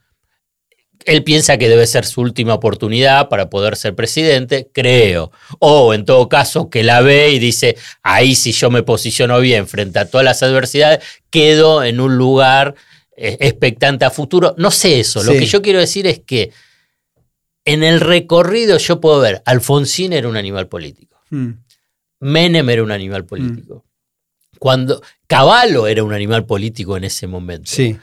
[1.06, 5.32] él piensa que debe ser su última oportunidad para poder ser presidente, creo.
[5.60, 9.68] O en todo caso que la ve y dice, ahí si yo me posiciono bien
[9.68, 12.76] frente a todas las adversidades, quedo en un lugar
[13.16, 14.56] eh, expectante a futuro.
[14.58, 15.24] No sé eso.
[15.24, 16.52] Lo que yo quiero decir es que
[17.66, 21.20] en el recorrido yo puedo ver, Alfonsín era un animal político.
[21.30, 21.52] Hmm.
[22.20, 23.86] Menem era un animal político.
[24.60, 27.70] Cuando Caballo era un animal político en ese momento.
[27.70, 27.98] Sí.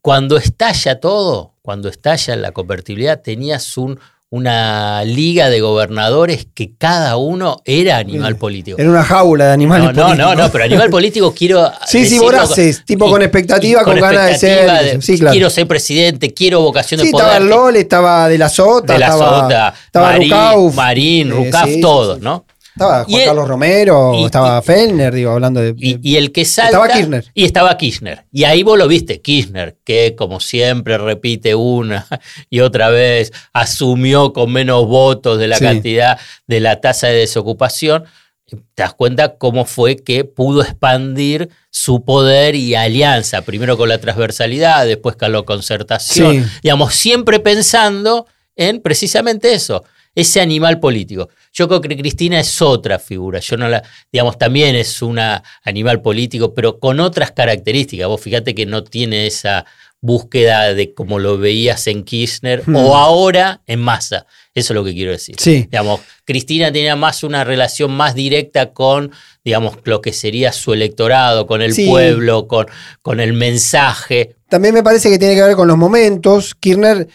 [0.00, 3.98] Cuando estalla todo, cuando estalla la convertibilidad, tenías un,
[4.28, 8.76] una liga de gobernadores que cada uno era animal político.
[8.78, 10.18] Era una jaula de animales no, políticos.
[10.18, 11.72] No, no, no, pero animal político quiero.
[11.86, 15.02] sí, sí, voraces, tipo con expectativa, con, ganas de ser.
[15.02, 15.32] sí, claro.
[15.32, 17.28] Quiero ser presidente, quiero vocación de poder.
[17.28, 21.70] Estaba LOL, estaba de la Sota, de la estaba, Sota, estaba Marín, Marín, eh, Rucaf,
[21.80, 22.44] todos, ¿no?
[22.74, 26.70] Estaba Juan Carlos Romero, estaba Fellner, digo, hablando de, y, el que salta.
[26.70, 27.24] Estaba Kirchner.
[27.32, 28.24] Y estaba Kirchner.
[28.32, 32.04] Y ahí vos lo viste, Kirchner, que como siempre repite una
[32.50, 38.04] y otra vez, asumió con menos votos de la cantidad de la tasa de desocupación.
[38.46, 43.98] Te das cuenta cómo fue que pudo expandir su poder y alianza, primero con la
[43.98, 49.84] transversalidad, después con la concertación, digamos, siempre pensando en precisamente eso,
[50.14, 51.28] ese animal político.
[51.52, 53.40] Yo creo que Cristina es otra figura.
[53.40, 58.08] Yo no la, digamos, también es una animal político, pero con otras características.
[58.08, 59.64] Vos fíjate que no tiene esa
[60.04, 62.76] búsqueda de como lo veías en Kirchner o hmm.
[62.76, 64.26] ahora en Massa.
[64.54, 65.34] Eso es lo que quiero decir.
[65.38, 65.66] Sí.
[65.70, 71.46] Digamos, Cristina tenía más una relación más directa con, digamos, lo que sería su electorado,
[71.46, 72.66] con el pueblo, con,
[73.00, 74.36] con el mensaje.
[74.48, 76.54] También me parece que tiene que ver con los momentos.
[76.54, 77.08] Kirchner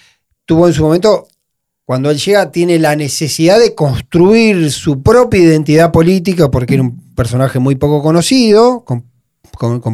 [0.45, 1.27] tuvo en su momento
[1.89, 7.15] cuando él llega tiene la necesidad de construir su propia identidad política porque era un
[7.15, 9.09] personaje muy poco conocido, con,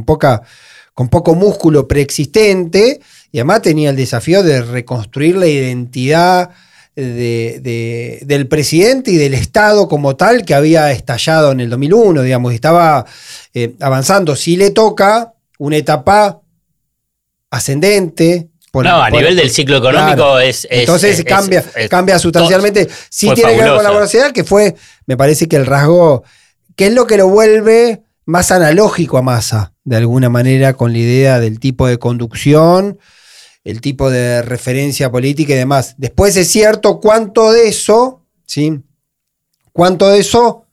[0.04, 0.42] poca,
[0.94, 3.00] con poco músculo preexistente,
[3.32, 6.50] y además tenía el desafío de reconstruir la identidad
[6.96, 13.06] del presidente y del Estado como tal que había estallado en el 2001, digamos, estaba
[13.54, 14.36] eh, avanzando.
[14.36, 16.42] Si le toca una etapa
[17.50, 18.50] ascendente,
[18.84, 22.88] no, a nivel del ciclo económico es, Entonces cambia, cambia sustancialmente.
[23.10, 26.24] Sí tiene que ver con la velocidad, que fue, me parece que el rasgo,
[26.76, 31.00] que es lo que lo vuelve más analógico a masa, de alguna manera, con la
[31.00, 33.00] idea del tipo de conducción,
[33.64, 35.96] el tipo de referencia política y demás.
[35.98, 38.82] Después es cierto cuánto de eso, ¿sí?
[39.72, 40.66] Cuánto de eso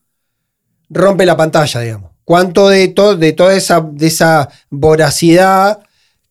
[0.89, 2.13] rompe la pantalla, digamos.
[2.25, 5.81] Cuánto de, de toda esa, de esa voracidad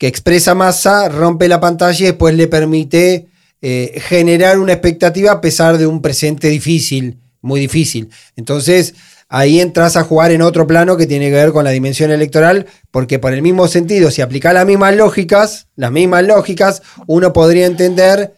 [0.02, 3.28] que expresa masa, rompe la pantalla y después le permite
[3.62, 8.10] eh, generar una expectativa a pesar de un presente difícil, muy difícil.
[8.36, 8.96] Entonces,
[9.30, 12.66] ahí entras a jugar en otro plano que tiene que ver con la dimensión electoral,
[12.90, 17.68] porque por el mismo sentido, si aplica las mismas lógicas, las mismas lógicas, uno podría
[17.68, 18.34] entender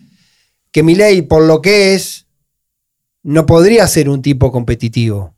[0.74, 2.28] que mi ley, por lo que es,
[3.22, 5.34] no podría ser un tipo competitivo,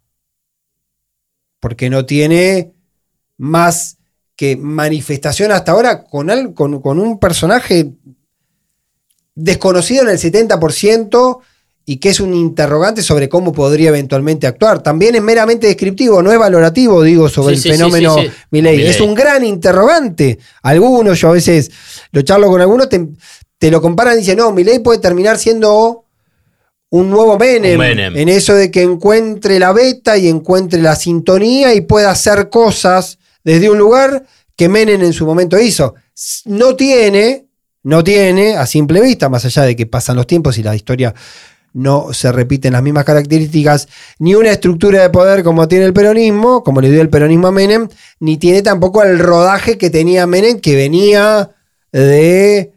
[1.59, 2.73] porque no tiene
[3.37, 3.99] más
[4.35, 7.91] que manifestación hasta ahora con, con, un personaje
[9.33, 11.39] desconocido en el 70%
[11.85, 14.81] y que es un interrogante sobre cómo podría eventualmente actuar.
[14.81, 18.15] También es meramente descriptivo, no es valorativo, digo, sobre el fenómeno
[18.51, 18.85] Milei.
[18.87, 20.39] Es un gran interrogante.
[20.63, 21.71] Algunos, yo a veces
[22.11, 26.05] lo charlo con algunos, te, lo comparan y dicen, no, Milei puede terminar siendo
[26.89, 31.73] un nuevo Menem, Menem, en eso de que encuentre la beta y encuentre la sintonía
[31.73, 34.25] y pueda hacer cosas desde un lugar
[34.57, 35.95] que Menem en su momento hizo.
[36.45, 37.47] No tiene,
[37.83, 41.13] no tiene, a simple vista, más allá de que pasan los tiempos y la historia
[41.71, 46.63] no se repiten las mismas características, ni una estructura de poder como tiene el peronismo,
[46.63, 47.89] como le dio el peronismo a Menem,
[48.21, 51.51] ni tiene tampoco el rodaje que tenía Menem, que venía
[51.91, 52.74] de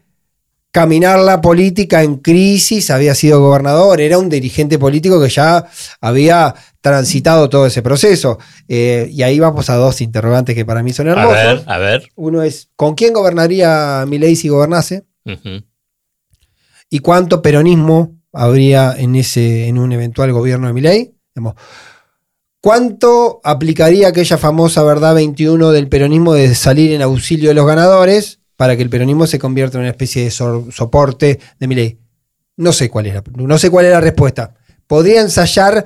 [0.71, 5.65] caminar la política en crisis, había sido gobernador, era un dirigente político que ya
[5.99, 8.37] había transitado todo ese proceso.
[8.67, 11.37] Eh, y ahí vamos a dos interrogantes que para mí son hermosos.
[11.37, 12.09] A ver, a ver.
[12.15, 15.05] Uno es, ¿con quién gobernaría Milei si gobernase?
[16.89, 21.13] ¿Y cuánto peronismo habría en, ese, en un eventual gobierno de Milei?
[22.61, 28.38] ¿Cuánto aplicaría aquella famosa verdad 21 del peronismo de salir en auxilio de los ganadores?
[28.59, 31.97] Para que el peronismo se convierta en una especie de soporte de mi ley?
[32.57, 34.53] No sé cuál es la, no sé cuál es la respuesta.
[34.85, 35.85] Podría ensayar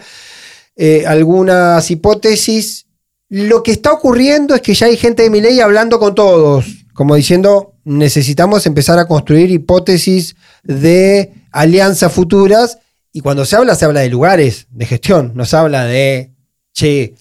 [0.75, 2.88] eh, algunas hipótesis.
[3.29, 6.65] Lo que está ocurriendo es que ya hay gente de mi ley hablando con todos,
[6.95, 12.79] como diciendo, necesitamos empezar a construir hipótesis de alianzas futuras.
[13.12, 16.33] Y cuando se habla, se habla de lugares de gestión, no se habla de,
[16.73, 17.13] che,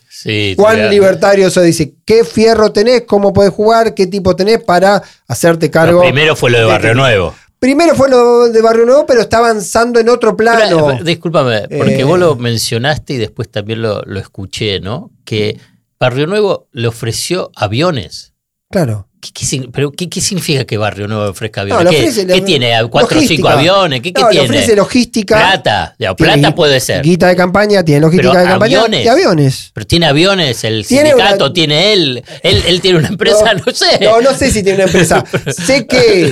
[0.56, 5.70] cuán libertario eso dice, qué fierro tenés, cómo podés jugar, qué tipo tenés para hacerte
[5.70, 6.00] cargo.
[6.00, 7.34] primero fue lo de Barrio Nuevo.
[7.58, 10.98] Primero fue lo de Barrio Nuevo, pero está avanzando en otro plano.
[11.04, 15.12] discúlpame, porque vos lo eh, mencionaste y después también lo, lo escuché, ¿no?
[15.24, 15.60] Que
[16.00, 18.32] Barrio Nuevo le ofreció aviones.
[18.68, 19.06] Claro.
[19.22, 22.16] ¿Qué, pero ¿qué, significa que Barrio Nuevo ofrezca aviones?
[22.26, 22.72] ¿Qué, tiene?
[22.90, 24.00] ¿Cuatro o cinco aviones?
[24.00, 24.46] ¿Qué, no, tiene?
[24.46, 25.36] ofrece logística.
[25.36, 25.94] Plata.
[26.16, 27.04] plata puede ser.
[27.04, 28.80] Guita de campaña, tiene logística de campaña.
[28.80, 29.70] Aviones, y aviones.
[29.72, 32.80] Pero tiene aviones, el sindicato, tiene él, él.
[32.80, 34.00] tiene una empresa, no, sé.
[34.00, 35.24] No, no sé si tiene una empresa.
[35.52, 36.28] sé que.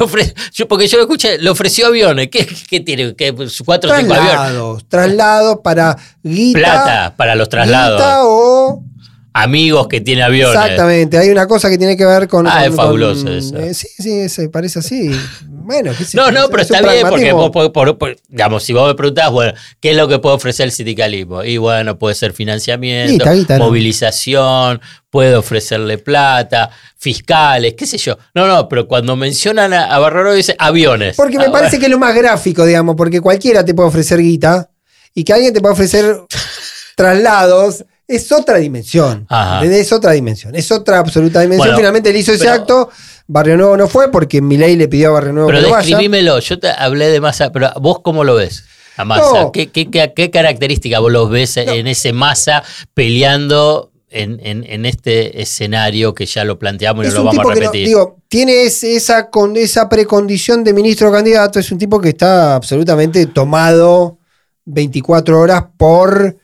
[0.53, 2.29] yo, porque yo lo escuché, le ofreció aviones.
[2.29, 3.15] ¿Qué, tiene?
[3.15, 3.33] ¿Qué,
[3.65, 4.85] ¿Cuatro o cinco aviones?
[4.89, 6.59] Traslados para guita.
[6.59, 8.01] Plata para los traslados.
[8.01, 8.90] Guita o
[9.33, 10.57] amigos que tiene aviones.
[10.57, 12.47] Exactamente, hay una cosa que tiene que ver con.
[12.47, 13.57] Ah, es fabuloso eso.
[13.57, 15.11] Eh, sí, sí, se parece así.
[15.49, 19.93] Bueno, ¿qué No, no, pero está bien, porque digamos, si vos me preguntás, bueno, ¿qué
[19.93, 21.45] es lo que puede ofrecer el sindicalismo?
[21.45, 23.25] Y bueno, puede ser financiamiento,
[23.59, 28.19] movilización, puede ofrecerle plata, fiscales, qué sé yo.
[28.35, 31.17] No, no, pero cuando mencionan a, a dice aviones.
[31.17, 34.21] Porque me ah, parece que es lo más gráfico, digamos, porque cualquiera te puede ofrecer
[34.21, 34.71] guita
[35.15, 36.21] y que alguien te pueda ofrecer
[36.97, 39.27] traslados es otra dimensión.
[39.63, 40.55] Es otra dimensión.
[40.55, 41.77] Es otra absoluta dimensión.
[41.77, 42.91] Finalmente él hizo ese acto.
[43.27, 46.41] Barrio Nuevo no fue porque Milei le pidió a Barrio Nuevo pero que no describímelo.
[46.41, 48.65] Yo te hablé de masa, pero vos cómo lo ves
[48.97, 49.51] a masa.
[49.53, 56.45] ¿Qué, qué, característica vos lo ves en ese masa peleando en, este escenario que ya
[56.45, 57.87] lo planteamos y no lo vamos a repetir?
[57.87, 61.61] digo, tiene esa, con, esa precondición de ministro candidato.
[61.61, 64.19] Es un tipo que está absolutamente tomado
[64.65, 66.37] 24 horas por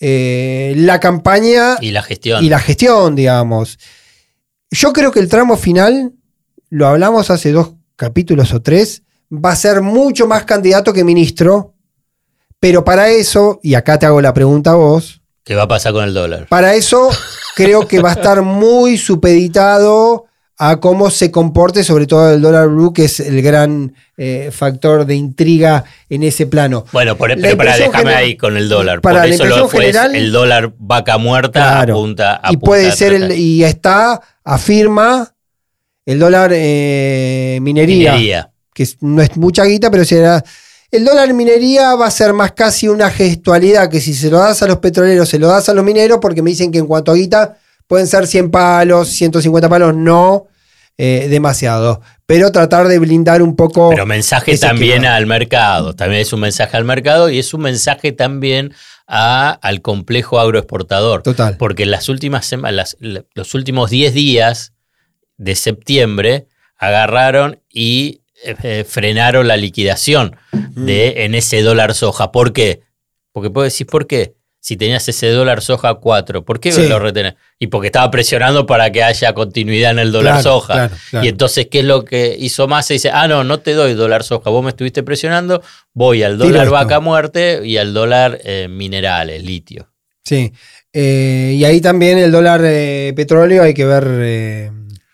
[0.00, 2.42] eh, la campaña y la gestión.
[2.42, 3.78] Y la gestión, digamos.
[4.70, 6.12] Yo creo que el tramo final,
[6.70, 11.74] lo hablamos hace dos capítulos o tres, va a ser mucho más candidato que ministro,
[12.58, 15.20] pero para eso, y acá te hago la pregunta a vos.
[15.44, 16.46] ¿Qué va a pasar con el dólar?
[16.48, 17.10] Para eso
[17.54, 20.26] creo que va a estar muy supeditado
[20.62, 25.06] a cómo se comporte, sobre todo el dólar blue, que es el gran eh, factor
[25.06, 26.84] de intriga en ese plano.
[26.92, 29.00] Bueno, pero para déjame ahí con el dólar.
[29.00, 33.64] Para Por eso lo fue el dólar vaca muerta apunta, a Y puede ser, y
[33.64, 35.32] está, afirma
[36.04, 40.44] el dólar eh, minería, que no es mucha guita, pero será...
[40.90, 44.62] El dólar minería va a ser más casi una gestualidad que si se lo das
[44.62, 47.12] a los petroleros, se lo das a los mineros, porque me dicen que en cuanto
[47.12, 50.49] a guita pueden ser 100 palos, 150 palos, no
[51.02, 52.02] eh, demasiado.
[52.26, 53.88] Pero tratar de blindar un poco.
[53.88, 55.96] Pero mensaje también al mercado.
[55.96, 58.74] También es un mensaje al mercado y es un mensaje también
[59.06, 61.22] al complejo agroexportador.
[61.22, 61.56] Total.
[61.56, 64.74] Porque las últimas semanas, los últimos 10 días
[65.38, 72.30] de septiembre agarraron y eh, eh, frenaron la liquidación de, en ese dólar soja.
[72.30, 72.82] ¿Por qué?
[73.32, 74.34] Porque puedo decir, ¿por qué?
[74.60, 77.34] Si tenías ese dólar soja 4, ¿por qué lo retenés?
[77.58, 80.90] Y porque estaba presionando para que haya continuidad en el dólar soja.
[81.22, 82.92] Y entonces, ¿qué es lo que hizo Massa?
[82.92, 85.62] Dice, ah, no, no te doy dólar soja, vos me estuviste presionando,
[85.94, 89.88] voy al dólar vaca muerte y al dólar eh, minerales, litio.
[90.22, 90.52] Sí,
[90.92, 94.72] eh, y ahí también el dólar eh, petróleo hay que ver...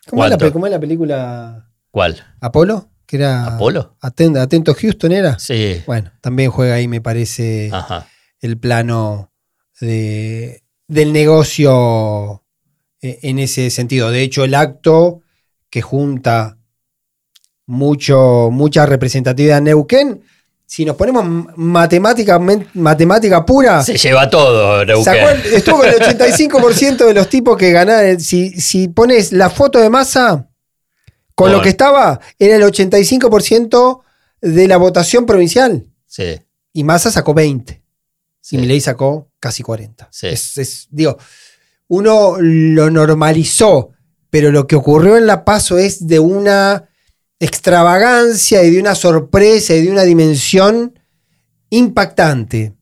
[0.09, 0.31] ¿cómo, es
[0.71, 1.69] la, película?
[1.89, 2.21] ¿Cuál?
[2.41, 2.89] ¿Apolo?
[3.05, 3.95] Que era ¿Apolo?
[4.01, 5.39] Atento Houston era.
[5.39, 5.81] Sí.
[5.87, 7.71] Bueno, también juega ahí, me parece,
[8.41, 9.31] el plano
[9.79, 12.43] del negocio
[13.01, 14.11] eh, en ese sentido.
[14.11, 15.21] De hecho, el acto
[15.69, 16.57] que junta
[17.65, 20.23] mucho, mucha representatividad en Neuquén,
[20.65, 23.83] si nos ponemos matemática pura.
[23.83, 25.41] Se lleva todo, Neuquén.
[25.53, 28.19] estuvo con el 85% de los tipos que ganaron.
[28.19, 30.49] Si, si pones la foto de masa,
[31.35, 34.01] con lo que estaba, era el 85%
[34.41, 35.85] de la votación provincial.
[36.07, 36.41] Sí.
[36.73, 37.81] Y Massa sacó 20.
[38.51, 40.09] Y Milei sacó casi 40.
[40.21, 41.17] Es, digo,
[41.87, 43.91] uno lo normalizó,
[44.29, 46.89] pero lo que ocurrió en La Paso es de una
[47.39, 50.97] extravagancia y de una sorpresa y de una dimensión
[51.69, 52.73] impactante.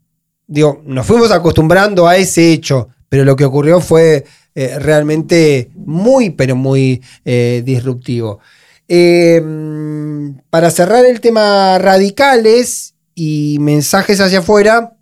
[0.48, 6.30] Digo, nos fuimos acostumbrando a ese hecho, pero lo que ocurrió fue eh, realmente muy,
[6.30, 8.40] pero muy eh, disruptivo.
[8.88, 14.95] Em, para cerrar el tema radicales y mensajes hacia afuera,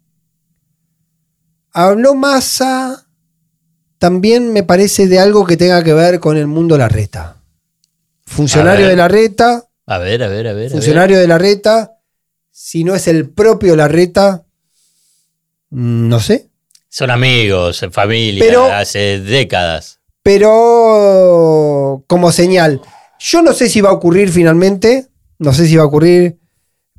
[1.74, 3.08] Habló Massa
[3.98, 7.38] también me parece de algo que tenga que ver con el mundo la reta.
[8.26, 9.66] Funcionario de la reta.
[9.86, 10.72] A ver, a ver, a ver.
[10.72, 11.98] Funcionario de la reta.
[12.52, 14.46] Si no es el propio la reta,
[15.70, 16.50] mm, no sé.
[16.90, 20.00] Son amigos, familia, hace décadas.
[20.22, 22.82] Pero como señal,
[23.20, 25.08] Yo no sé si va a ocurrir finalmente,
[25.40, 26.40] no sé si va a ocurrir,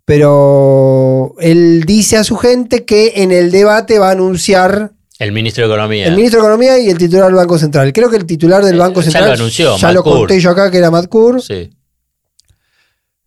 [0.05, 5.67] pero él dice a su gente que en el debate va a anunciar el ministro
[5.67, 6.07] de Economía.
[6.07, 7.93] El ministro de Economía y el titular del Banco Central.
[7.93, 9.25] Creo que el titular del Banco Central.
[9.25, 9.77] Ya lo anunció.
[9.77, 11.09] Ya lo conté yo acá que era Matt
[11.41, 11.71] Sí.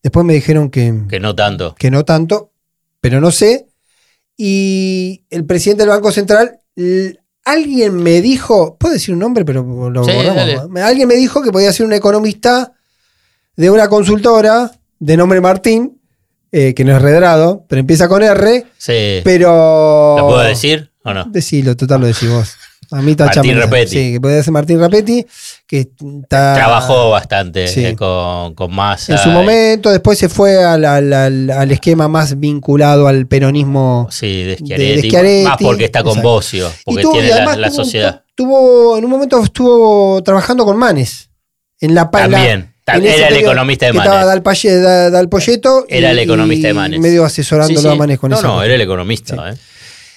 [0.03, 0.93] Después me dijeron que.
[1.09, 1.75] Que no tanto.
[1.75, 2.51] Que no tanto,
[2.99, 3.67] pero no sé.
[4.35, 6.59] Y el presidente del Banco Central,
[7.45, 8.77] alguien me dijo.
[8.77, 9.45] ¿Puedo decir un nombre?
[9.45, 10.77] Pero lo borramos.
[10.83, 12.73] Alguien me dijo que podía ser un economista
[13.55, 15.96] de una consultora de nombre Martín,
[16.51, 18.65] eh, que no es redrado, pero empieza con R.
[18.77, 19.21] Sí.
[19.23, 20.15] Pero.
[20.17, 20.91] ¿Lo puedo decir?
[21.03, 21.25] ¿O no?
[21.25, 22.57] Decilo, total lo decís vos.
[22.91, 23.91] A mí Martín Rapetti.
[23.91, 25.25] Sí, que puede ser Martín Rapetti,
[25.65, 25.89] que
[26.29, 29.13] Trabajó bastante eh, con, con Massa.
[29.13, 35.43] En su momento, después se fue al, esquema más vinculado al peronismo sí, de, Schiaretti,
[35.43, 38.23] Más porque está con Bocio, porque tiene la, sociedad.
[38.35, 41.29] Tuvo, en un momento estuvo trabajando con Manes.
[41.79, 42.73] En la También.
[42.87, 44.11] Era el economista de Manes.
[44.11, 45.85] Estaba Dal, Polleto.
[45.89, 46.99] Era el economista de Manes.
[46.99, 48.41] Medio asesorándolo a Manes con eso.
[48.41, 49.51] No, no, era el economista.
[49.51, 49.57] Eh.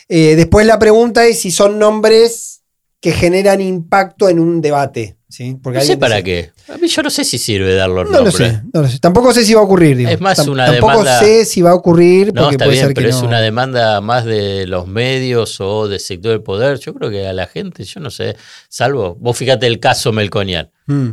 [0.09, 2.63] Eh, después la pregunta es si son nombres
[3.01, 5.17] que generan impacto en un debate.
[5.29, 5.57] ¿sí?
[5.63, 6.53] Porque no sé para qué.
[6.69, 8.99] A mí yo no sé si sirve darlo no Lo sé, no lo sé.
[8.99, 10.01] Tampoco sé si va a ocurrir.
[10.09, 10.95] Es más una demanda.
[10.95, 12.35] Tampoco sé si va a ocurrir.
[12.35, 16.43] No, está bien, pero es una demanda más de los medios o del sector del
[16.43, 16.79] poder.
[16.79, 18.37] Yo creo que a la gente, yo no sé,
[18.69, 19.17] salvo.
[19.19, 20.71] Vos fíjate el caso Melconian.
[20.87, 21.11] Mm.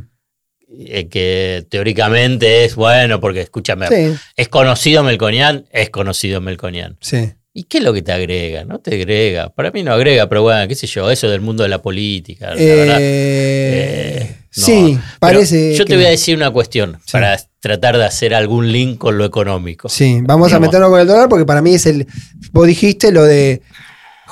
[0.69, 3.87] Eh, que teóricamente es bueno, porque escúchame,
[4.35, 6.97] es conocido Melconian, es conocido Melconian.
[6.99, 7.31] Sí.
[7.53, 8.65] ¿Y qué es lo que te agrega?
[8.65, 9.49] No te agrega.
[9.49, 12.51] Para mí no agrega, pero bueno, qué sé yo, eso del mundo de la política.
[12.55, 15.73] Eh, eh, sí, parece.
[15.73, 19.25] yo te voy a decir una cuestión para tratar de hacer algún link con lo
[19.25, 19.89] económico.
[19.89, 22.05] Sí, vamos a meternos con el dólar porque para mí es el.
[22.51, 23.61] Vos dijiste lo de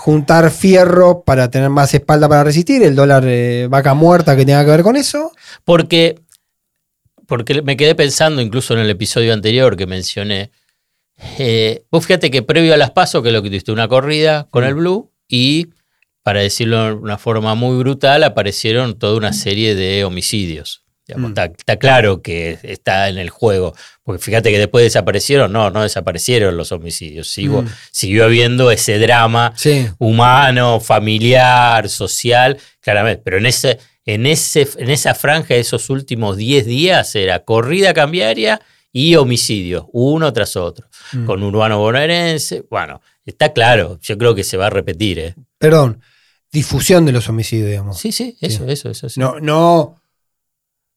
[0.06, 4.64] juntar fierro para tener más espalda para resistir, el dólar eh, vaca muerta que tenga
[4.64, 5.32] que ver con eso.
[5.64, 6.20] Porque,
[7.28, 10.51] porque me quedé pensando incluso en el episodio anterior que mencioné
[11.38, 14.47] eh, vos fíjate que previo a las pasos, que es lo que tuviste una corrida
[14.49, 15.67] con el Blue, y
[16.23, 20.82] para decirlo de una forma muy brutal, aparecieron toda una serie de homicidios.
[21.15, 21.34] Mm.
[21.38, 26.57] está, claro que está en el juego, porque fíjate que después desaparecieron, no, no desaparecieron
[26.57, 27.67] los homicidios, Sigo, mm.
[27.91, 29.53] siguió habiendo ese drama
[29.99, 36.38] humano, familiar, social, claramente, pero en, ese, en, ese, en esa franja de esos últimos
[36.38, 41.26] 10 días era corrida cambiaria y homicidios, uno tras otro, mm.
[41.26, 42.66] con urbano bonaerense.
[42.70, 45.20] Bueno, está claro, yo creo que se va a repetir.
[45.20, 45.36] ¿eh?
[45.58, 45.99] Perdón,
[46.51, 47.99] difusión de los homicidios, digamos.
[47.99, 49.08] Sí, sí, eso, eso, eso.
[49.18, 50.01] No, no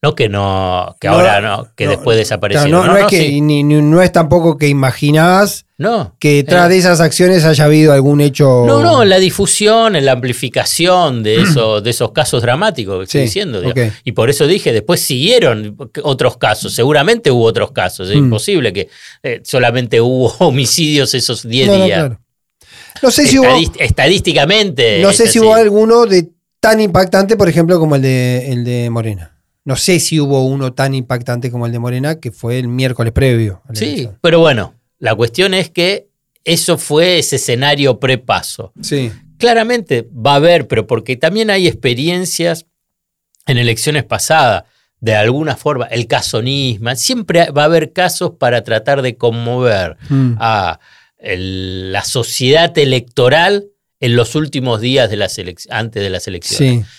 [0.00, 2.86] no que no, que ahora no, que después desaparecieron.
[2.86, 5.66] no, es que ni, no es tampoco que imaginabas
[6.18, 6.68] que detrás eh.
[6.70, 8.64] de esas acciones haya habido algún hecho.
[8.66, 13.60] No, no, la difusión, la amplificación de, eso, de esos casos dramáticos que estoy diciendo.
[14.04, 18.08] Y por eso dije, después siguieron otros casos, seguramente hubo otros casos.
[18.08, 18.18] Es mm.
[18.18, 18.88] imposible que
[19.22, 22.12] eh, solamente hubo homicidios esos 10 días.
[23.02, 23.48] No sé si hubo.
[23.78, 25.00] Estadísticamente.
[25.02, 26.28] No sé si hubo alguno de
[26.60, 29.37] tan impactante, por ejemplo, como el de, el de Morena.
[29.68, 33.12] No sé si hubo uno tan impactante como el de Morena, que fue el miércoles
[33.12, 33.60] previo.
[33.74, 36.08] Sí, pero bueno, la cuestión es que
[36.42, 38.72] eso fue ese escenario prepaso.
[38.80, 39.12] Sí.
[39.36, 42.64] Claramente va a haber, pero porque también hay experiencias
[43.44, 44.64] en elecciones pasadas,
[45.00, 50.36] de alguna forma, el casonismo, siempre va a haber casos para tratar de conmover mm.
[50.38, 50.80] a
[51.20, 53.66] la sociedad electoral
[54.00, 55.38] en los últimos días de las
[55.68, 56.86] antes de las elecciones.
[56.86, 56.90] Sí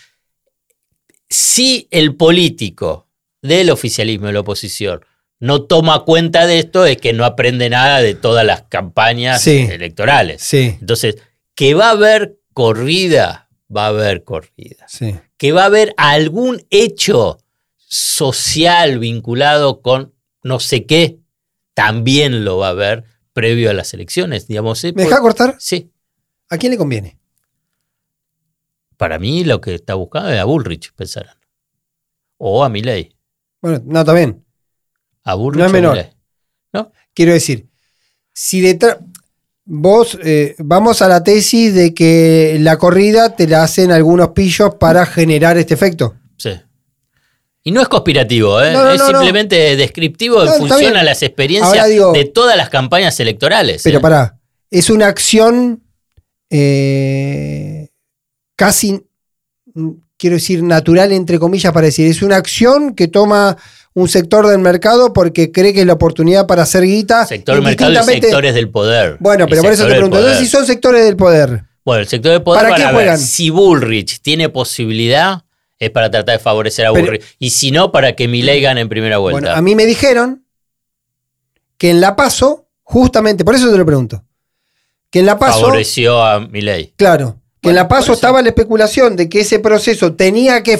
[1.29, 3.07] si el político
[3.41, 5.05] del oficialismo de la oposición
[5.39, 10.53] no toma cuenta de esto, es que no aprende nada de todas las campañas electorales.
[10.53, 11.17] Entonces,
[11.55, 14.87] que va a haber corrida, va a haber corrida.
[15.37, 17.39] Que va a haber algún hecho
[17.77, 20.13] social vinculado con
[20.43, 21.19] no sé qué,
[21.73, 23.03] también lo va a haber
[23.33, 24.47] previo a las elecciones.
[24.47, 25.55] Digamos, ¿Me deja cortar?
[25.59, 25.91] Sí.
[26.49, 27.18] ¿A quién le conviene?
[28.99, 31.37] Para mí lo que está buscando es a Bullrich, pensarán.
[32.37, 33.15] O a Milley.
[33.61, 34.43] Bueno, no, también.
[35.23, 36.05] A Bullrich no es menor.
[36.73, 36.91] ¿No?
[37.13, 37.69] Quiero decir,
[38.33, 38.97] si detrás.
[39.71, 44.75] Vos, eh, vamos a la tesis de que la corrida te la hacen algunos pillos
[44.75, 46.15] para generar este efecto.
[46.37, 46.59] Sí.
[47.63, 48.73] Y no es conspirativo, ¿eh?
[48.95, 53.81] es simplemente descriptivo en función a las experiencias de todas las campañas electorales.
[53.81, 54.27] Pero para ¿eh?
[54.27, 54.39] pará,
[54.71, 55.83] es una acción
[56.49, 57.88] eh,
[58.59, 59.01] casi,
[59.73, 63.55] mm, quiero decir, natural, entre comillas, para decir, es una acción que toma
[63.93, 67.25] un sector del mercado porque cree que es la oportunidad para hacer guita.
[67.25, 69.15] Sector del mercado y sectores del poder.
[69.21, 71.63] Bueno, pero por eso te pregunto, entonces si son sectores del poder.
[71.85, 73.17] Bueno, el sector del poder, ¿para qué juegan?
[73.17, 75.45] si Bullrich tiene posibilidad,
[75.79, 77.23] es para tratar de favorecer a Bullrich.
[77.39, 79.39] y si no, para que Milei gane en primera vuelta.
[79.39, 80.43] Bueno, a mí me dijeron
[81.77, 84.21] que en La Paso, justamente, por eso te lo pregunto,
[85.09, 85.61] que en La Paso...
[85.61, 86.93] Favoreció a Milei.
[86.97, 90.79] Claro, que en La Paso estaba la especulación de que ese proceso tenía que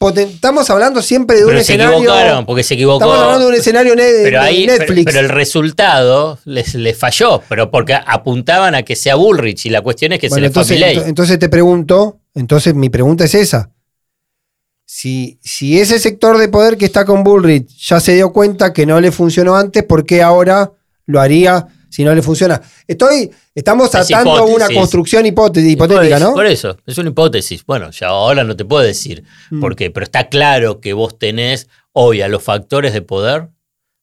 [0.00, 1.98] Estamos hablando siempre de un escenario.
[1.98, 3.04] Se equivocaron, porque se equivocó.
[3.04, 5.06] Estamos hablando de un escenario pero ahí, Netflix.
[5.06, 9.82] Pero, el resultado les, les, falló, pero porque apuntaban a que sea Bullrich y la
[9.82, 13.70] cuestión es que se le entonces, fue Entonces te pregunto, entonces mi pregunta es esa.
[14.84, 18.86] Si, si ese sector de poder que está con Bullrich ya se dio cuenta que
[18.86, 20.70] no le funcionó antes, ¿por qué ahora
[21.06, 22.60] lo haría si no le funciona.
[22.86, 26.34] Estoy, estamos tratando una construcción hipotética, ¿no?
[26.34, 27.64] Por eso, es una hipótesis.
[27.66, 29.60] Bueno, ya ahora no te puedo decir mm.
[29.60, 33.48] por qué, pero está claro que vos tenés hoy a los factores de poder,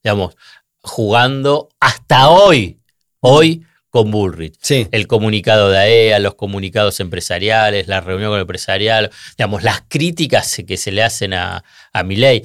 [0.03, 0.35] digamos,
[0.81, 2.79] jugando hasta hoy,
[3.19, 3.63] hoy
[3.95, 4.57] con Bullrich.
[4.91, 9.83] El comunicado de AEA, e los comunicados empresariales, la reunión con el empresarial, digamos, las
[9.87, 12.43] críticas que se le hacen a, a Milei,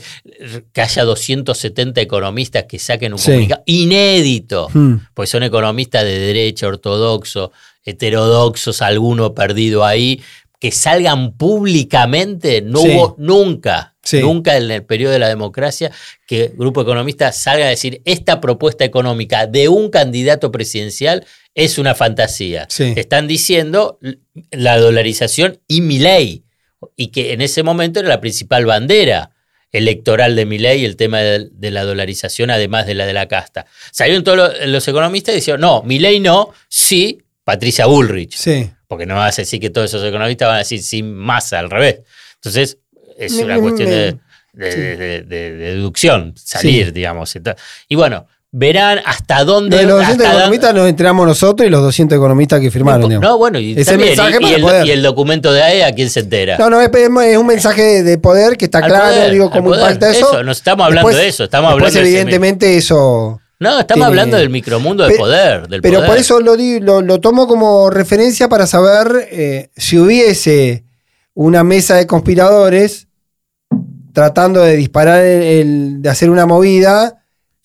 [0.72, 4.94] que haya 270 economistas que saquen un comunicado inédito, hmm.
[5.12, 7.50] pues son economistas de derecha, ortodoxo,
[7.84, 10.22] heterodoxos, alguno perdido ahí,
[10.60, 13.89] que salgan públicamente, no hubo nunca,
[14.20, 15.90] nunca en el periodo de la democracia,
[16.26, 21.78] que el grupo economista salga a decir esta propuesta económica de un candidato presidencial es
[21.78, 22.66] una fantasía.
[22.78, 23.98] Están diciendo
[24.50, 26.44] la dolarización y mi ley,
[26.96, 29.30] y que en ese momento era la principal bandera
[29.72, 33.66] electoral de mi ley el tema de, la dolarización, además de la de la casta.
[33.92, 38.36] Salieron todos los, economistas y dijeron, no, mi ley no, sí, Patricia Bullrich.
[38.36, 38.70] Sí.
[38.88, 41.70] Porque no vas a decir que todos esos economistas van a decir sin masa, al
[41.70, 42.00] revés.
[42.36, 42.78] Entonces,
[43.20, 47.34] es una cuestión de, deducción, salir, digamos.
[47.88, 49.76] Y bueno, verán hasta dónde.
[49.76, 53.20] De los 200 economistas nos enteramos nosotros y los 200 economistas que firmaron.
[53.20, 56.56] No, bueno, y, el, documento de AEA, ¿quién se entera?
[56.58, 56.90] No, no, es,
[57.38, 60.32] un mensaje de poder que está claro, digo, cómo impacta eso.
[60.32, 60.42] eso.
[60.42, 63.40] No estamos hablando de eso, estamos hablando evidentemente, eso.
[63.60, 65.68] No, estamos hablando del micromundo de poder.
[65.68, 66.56] Del pero por eso lo,
[67.02, 70.84] lo, tomo como referencia para saber eh, si hubiese
[71.34, 73.06] una mesa de conspiradores
[74.12, 77.20] tratando de disparar, el, de hacer una movida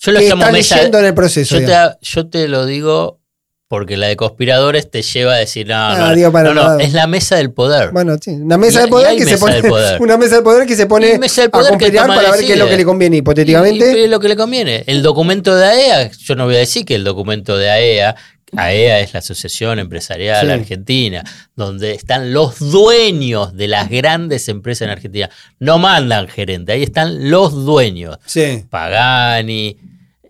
[0.05, 1.57] yo lo llamo mesa, en el proceso.
[2.01, 3.21] Yo te, lo digo
[3.67, 7.37] porque la de conspiradores te lleva a decir, no, ah, no, no, es la mesa
[7.37, 7.91] del poder.
[7.91, 9.61] Bueno, sí, una mesa del poder que se pone
[9.99, 12.77] una mesa del poder que se pone a conspirar para ver qué es lo que
[12.77, 14.03] le conviene hipotéticamente.
[14.03, 14.83] es lo que le conviene.
[14.85, 18.15] El documento de AEA, yo no voy a decir que el documento de AEA
[18.57, 21.23] AEA es la Asociación Empresarial Argentina,
[21.55, 25.29] donde están los dueños de las grandes empresas en Argentina.
[25.59, 28.17] No mandan gerente, ahí están los dueños.
[28.69, 29.77] Pagani,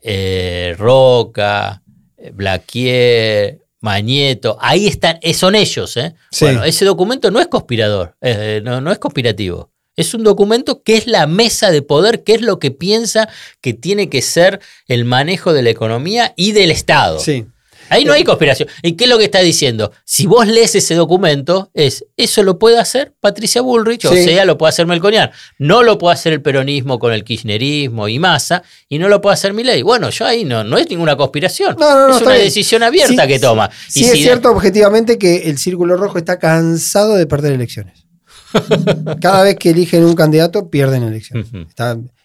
[0.02, 1.82] eh, Roca,
[2.18, 5.98] eh, Blaquier, Mañeto, ahí están, eh, son ellos.
[6.40, 8.16] Bueno, ese documento no es conspirador,
[8.64, 9.72] no, no es conspirativo.
[9.96, 13.30] Es un documento que es la mesa de poder, que es lo que piensa
[13.62, 17.20] que tiene que ser el manejo de la economía y del Estado.
[17.20, 17.46] Sí.
[17.90, 18.70] Ahí no hay conspiración.
[18.82, 19.92] ¿Y qué es lo que está diciendo?
[20.06, 24.58] Si vos lees ese documento, es eso lo puede hacer Patricia Bullrich, o sea, lo
[24.58, 25.32] puede hacer Melconian.
[25.60, 29.36] No lo puede hacer el peronismo con el kirchnerismo y masa, y no lo puede
[29.36, 29.82] hacer Milei.
[29.82, 31.76] Bueno, yo ahí no, no es ninguna conspiración.
[31.80, 33.70] es una decisión abierta que toma.
[33.88, 38.06] Sí, es cierto objetivamente que el Círculo Rojo está cansado de perder elecciones.
[39.22, 41.48] Cada vez que eligen un candidato, pierden elecciones.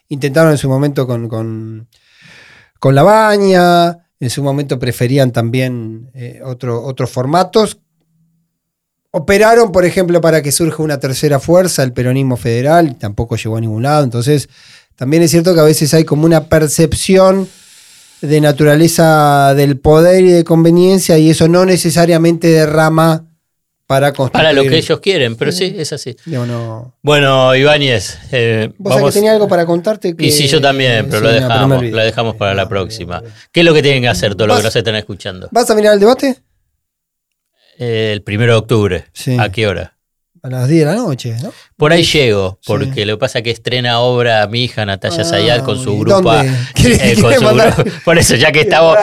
[0.08, 1.88] intentaron en su momento con, con,
[2.78, 7.78] con La Baña en su momento preferían también eh, otros formatos.
[9.10, 13.60] Operaron, por ejemplo, para que surja una tercera fuerza, el peronismo federal, tampoco llegó a
[13.60, 14.04] ningún lado.
[14.04, 14.48] Entonces,
[14.94, 17.48] también es cierto que a veces hay como una percepción
[18.20, 23.29] de naturaleza del poder y de conveniencia y eso no necesariamente derrama
[23.90, 26.14] para Para lo que ellos quieren, pero sí, es así.
[27.02, 28.18] Bueno, Ibáñez.
[28.30, 30.14] Eh, ¿Vos que tenía algo para contarte?
[30.16, 33.20] y sí, yo también, pero lo dejamos, lo dejamos para la próxima.
[33.50, 35.48] ¿Qué es lo que tienen que hacer todos los que nos están escuchando?
[35.50, 36.36] ¿Vas a mirar el debate?
[37.80, 39.04] Eh, el primero de octubre.
[39.40, 39.96] ¿A qué hora?
[40.42, 41.52] A las 10 de la noche, ¿no?
[41.76, 45.62] Por ahí llego, porque lo que pasa es que estrena obra mi hija Natalia Sayal
[45.64, 46.32] con su grupo.
[46.82, 47.16] Eh,
[48.04, 48.96] por eso, ya que estamos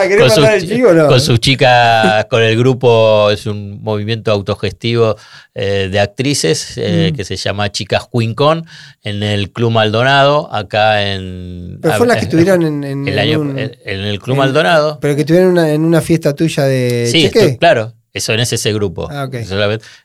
[1.07, 5.15] con, sus, chicas, con el grupo, es un movimiento autogestivo
[5.53, 7.15] eh, de actrices eh, mm.
[7.15, 8.65] que se llama Chicas Quincón
[9.03, 11.79] en el Club Maldonado, acá en.
[11.81, 14.99] Pero fue las que estuvieron en, el, en, el Club Maldonado.
[14.99, 17.07] Pero que estuvieron en una fiesta tuya de.
[17.11, 17.29] Sí,
[17.59, 17.93] claro.
[18.17, 19.07] Eso en ese, grupo.
[19.11, 19.29] Ah,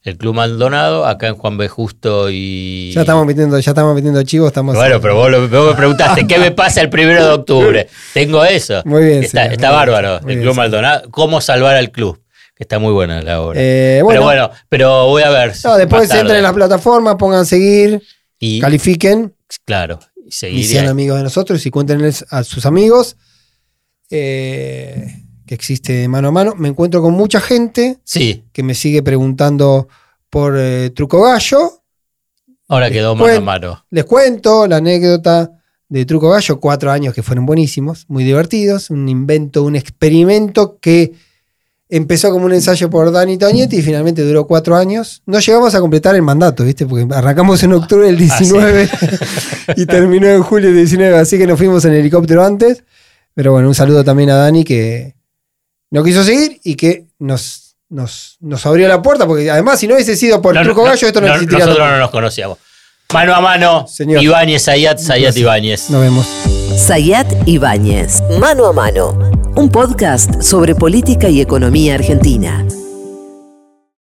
[0.05, 1.69] el Club Maldonado, acá en Juan B.
[1.69, 2.93] Justo y.
[2.93, 4.77] Ya estamos metiendo, ya estamos metiendo chivos, estamos.
[4.77, 7.89] Bueno, pero vos, me preguntaste, ¿qué me pasa el primero de octubre?
[8.15, 8.83] Tengo eso.
[8.85, 9.23] Muy bien.
[9.23, 10.21] Está, está bárbaro.
[10.29, 11.11] el Club Maldonado.
[11.11, 12.21] ¿Cómo salvar al club?
[12.59, 13.59] Está muy buena la obra.
[13.61, 15.53] Eh, pero bueno, pero voy a ver.
[15.65, 18.03] No, después entren en las plataformas, pongan seguir.
[18.39, 19.35] y, califiquen.
[19.65, 19.99] Claro.
[20.27, 23.17] Y, sean amigos de nosotros y cuéntenles a sus amigos
[24.13, 26.55] eh, que existe mano a mano.
[26.57, 28.43] Me encuentro con mucha gente sí.
[28.55, 29.87] que me sigue preguntando
[30.31, 31.83] por eh, Truco Gallo.
[32.69, 33.85] Ahora quedó mano a mano.
[33.91, 35.51] Les cuento la anécdota
[35.91, 41.13] de Truco Gallo, cuatro años que fueron buenísimos, muy divertidos, un invento, un experimento que
[41.91, 45.23] empezó como un ensayo por Dani Toñetti y finalmente duró cuatro años.
[45.27, 46.87] No llegamos a completar el mandato, ¿viste?
[46.87, 51.47] Porque arrancamos en octubre del 19 ah, y terminó en julio del 19, así que
[51.47, 52.85] nos fuimos en helicóptero antes.
[53.35, 55.15] Pero bueno, un saludo también a Dani que
[55.93, 60.17] no quiso seguir y que nos, nos, abrió la puerta, porque además si no hubiese
[60.17, 61.67] sido por el Truco Gallo, esto no, existiría.
[61.67, 62.59] Nosotros no nos conocíamos.
[63.13, 64.23] Mano a mano, Señor.
[64.23, 65.91] Ibáñez, Sayat, Sayat Ibáñez.
[65.91, 66.27] Nos vemos.
[66.79, 72.67] Sayat Ibáñez, Mano a Mano, un podcast sobre política y economía argentina.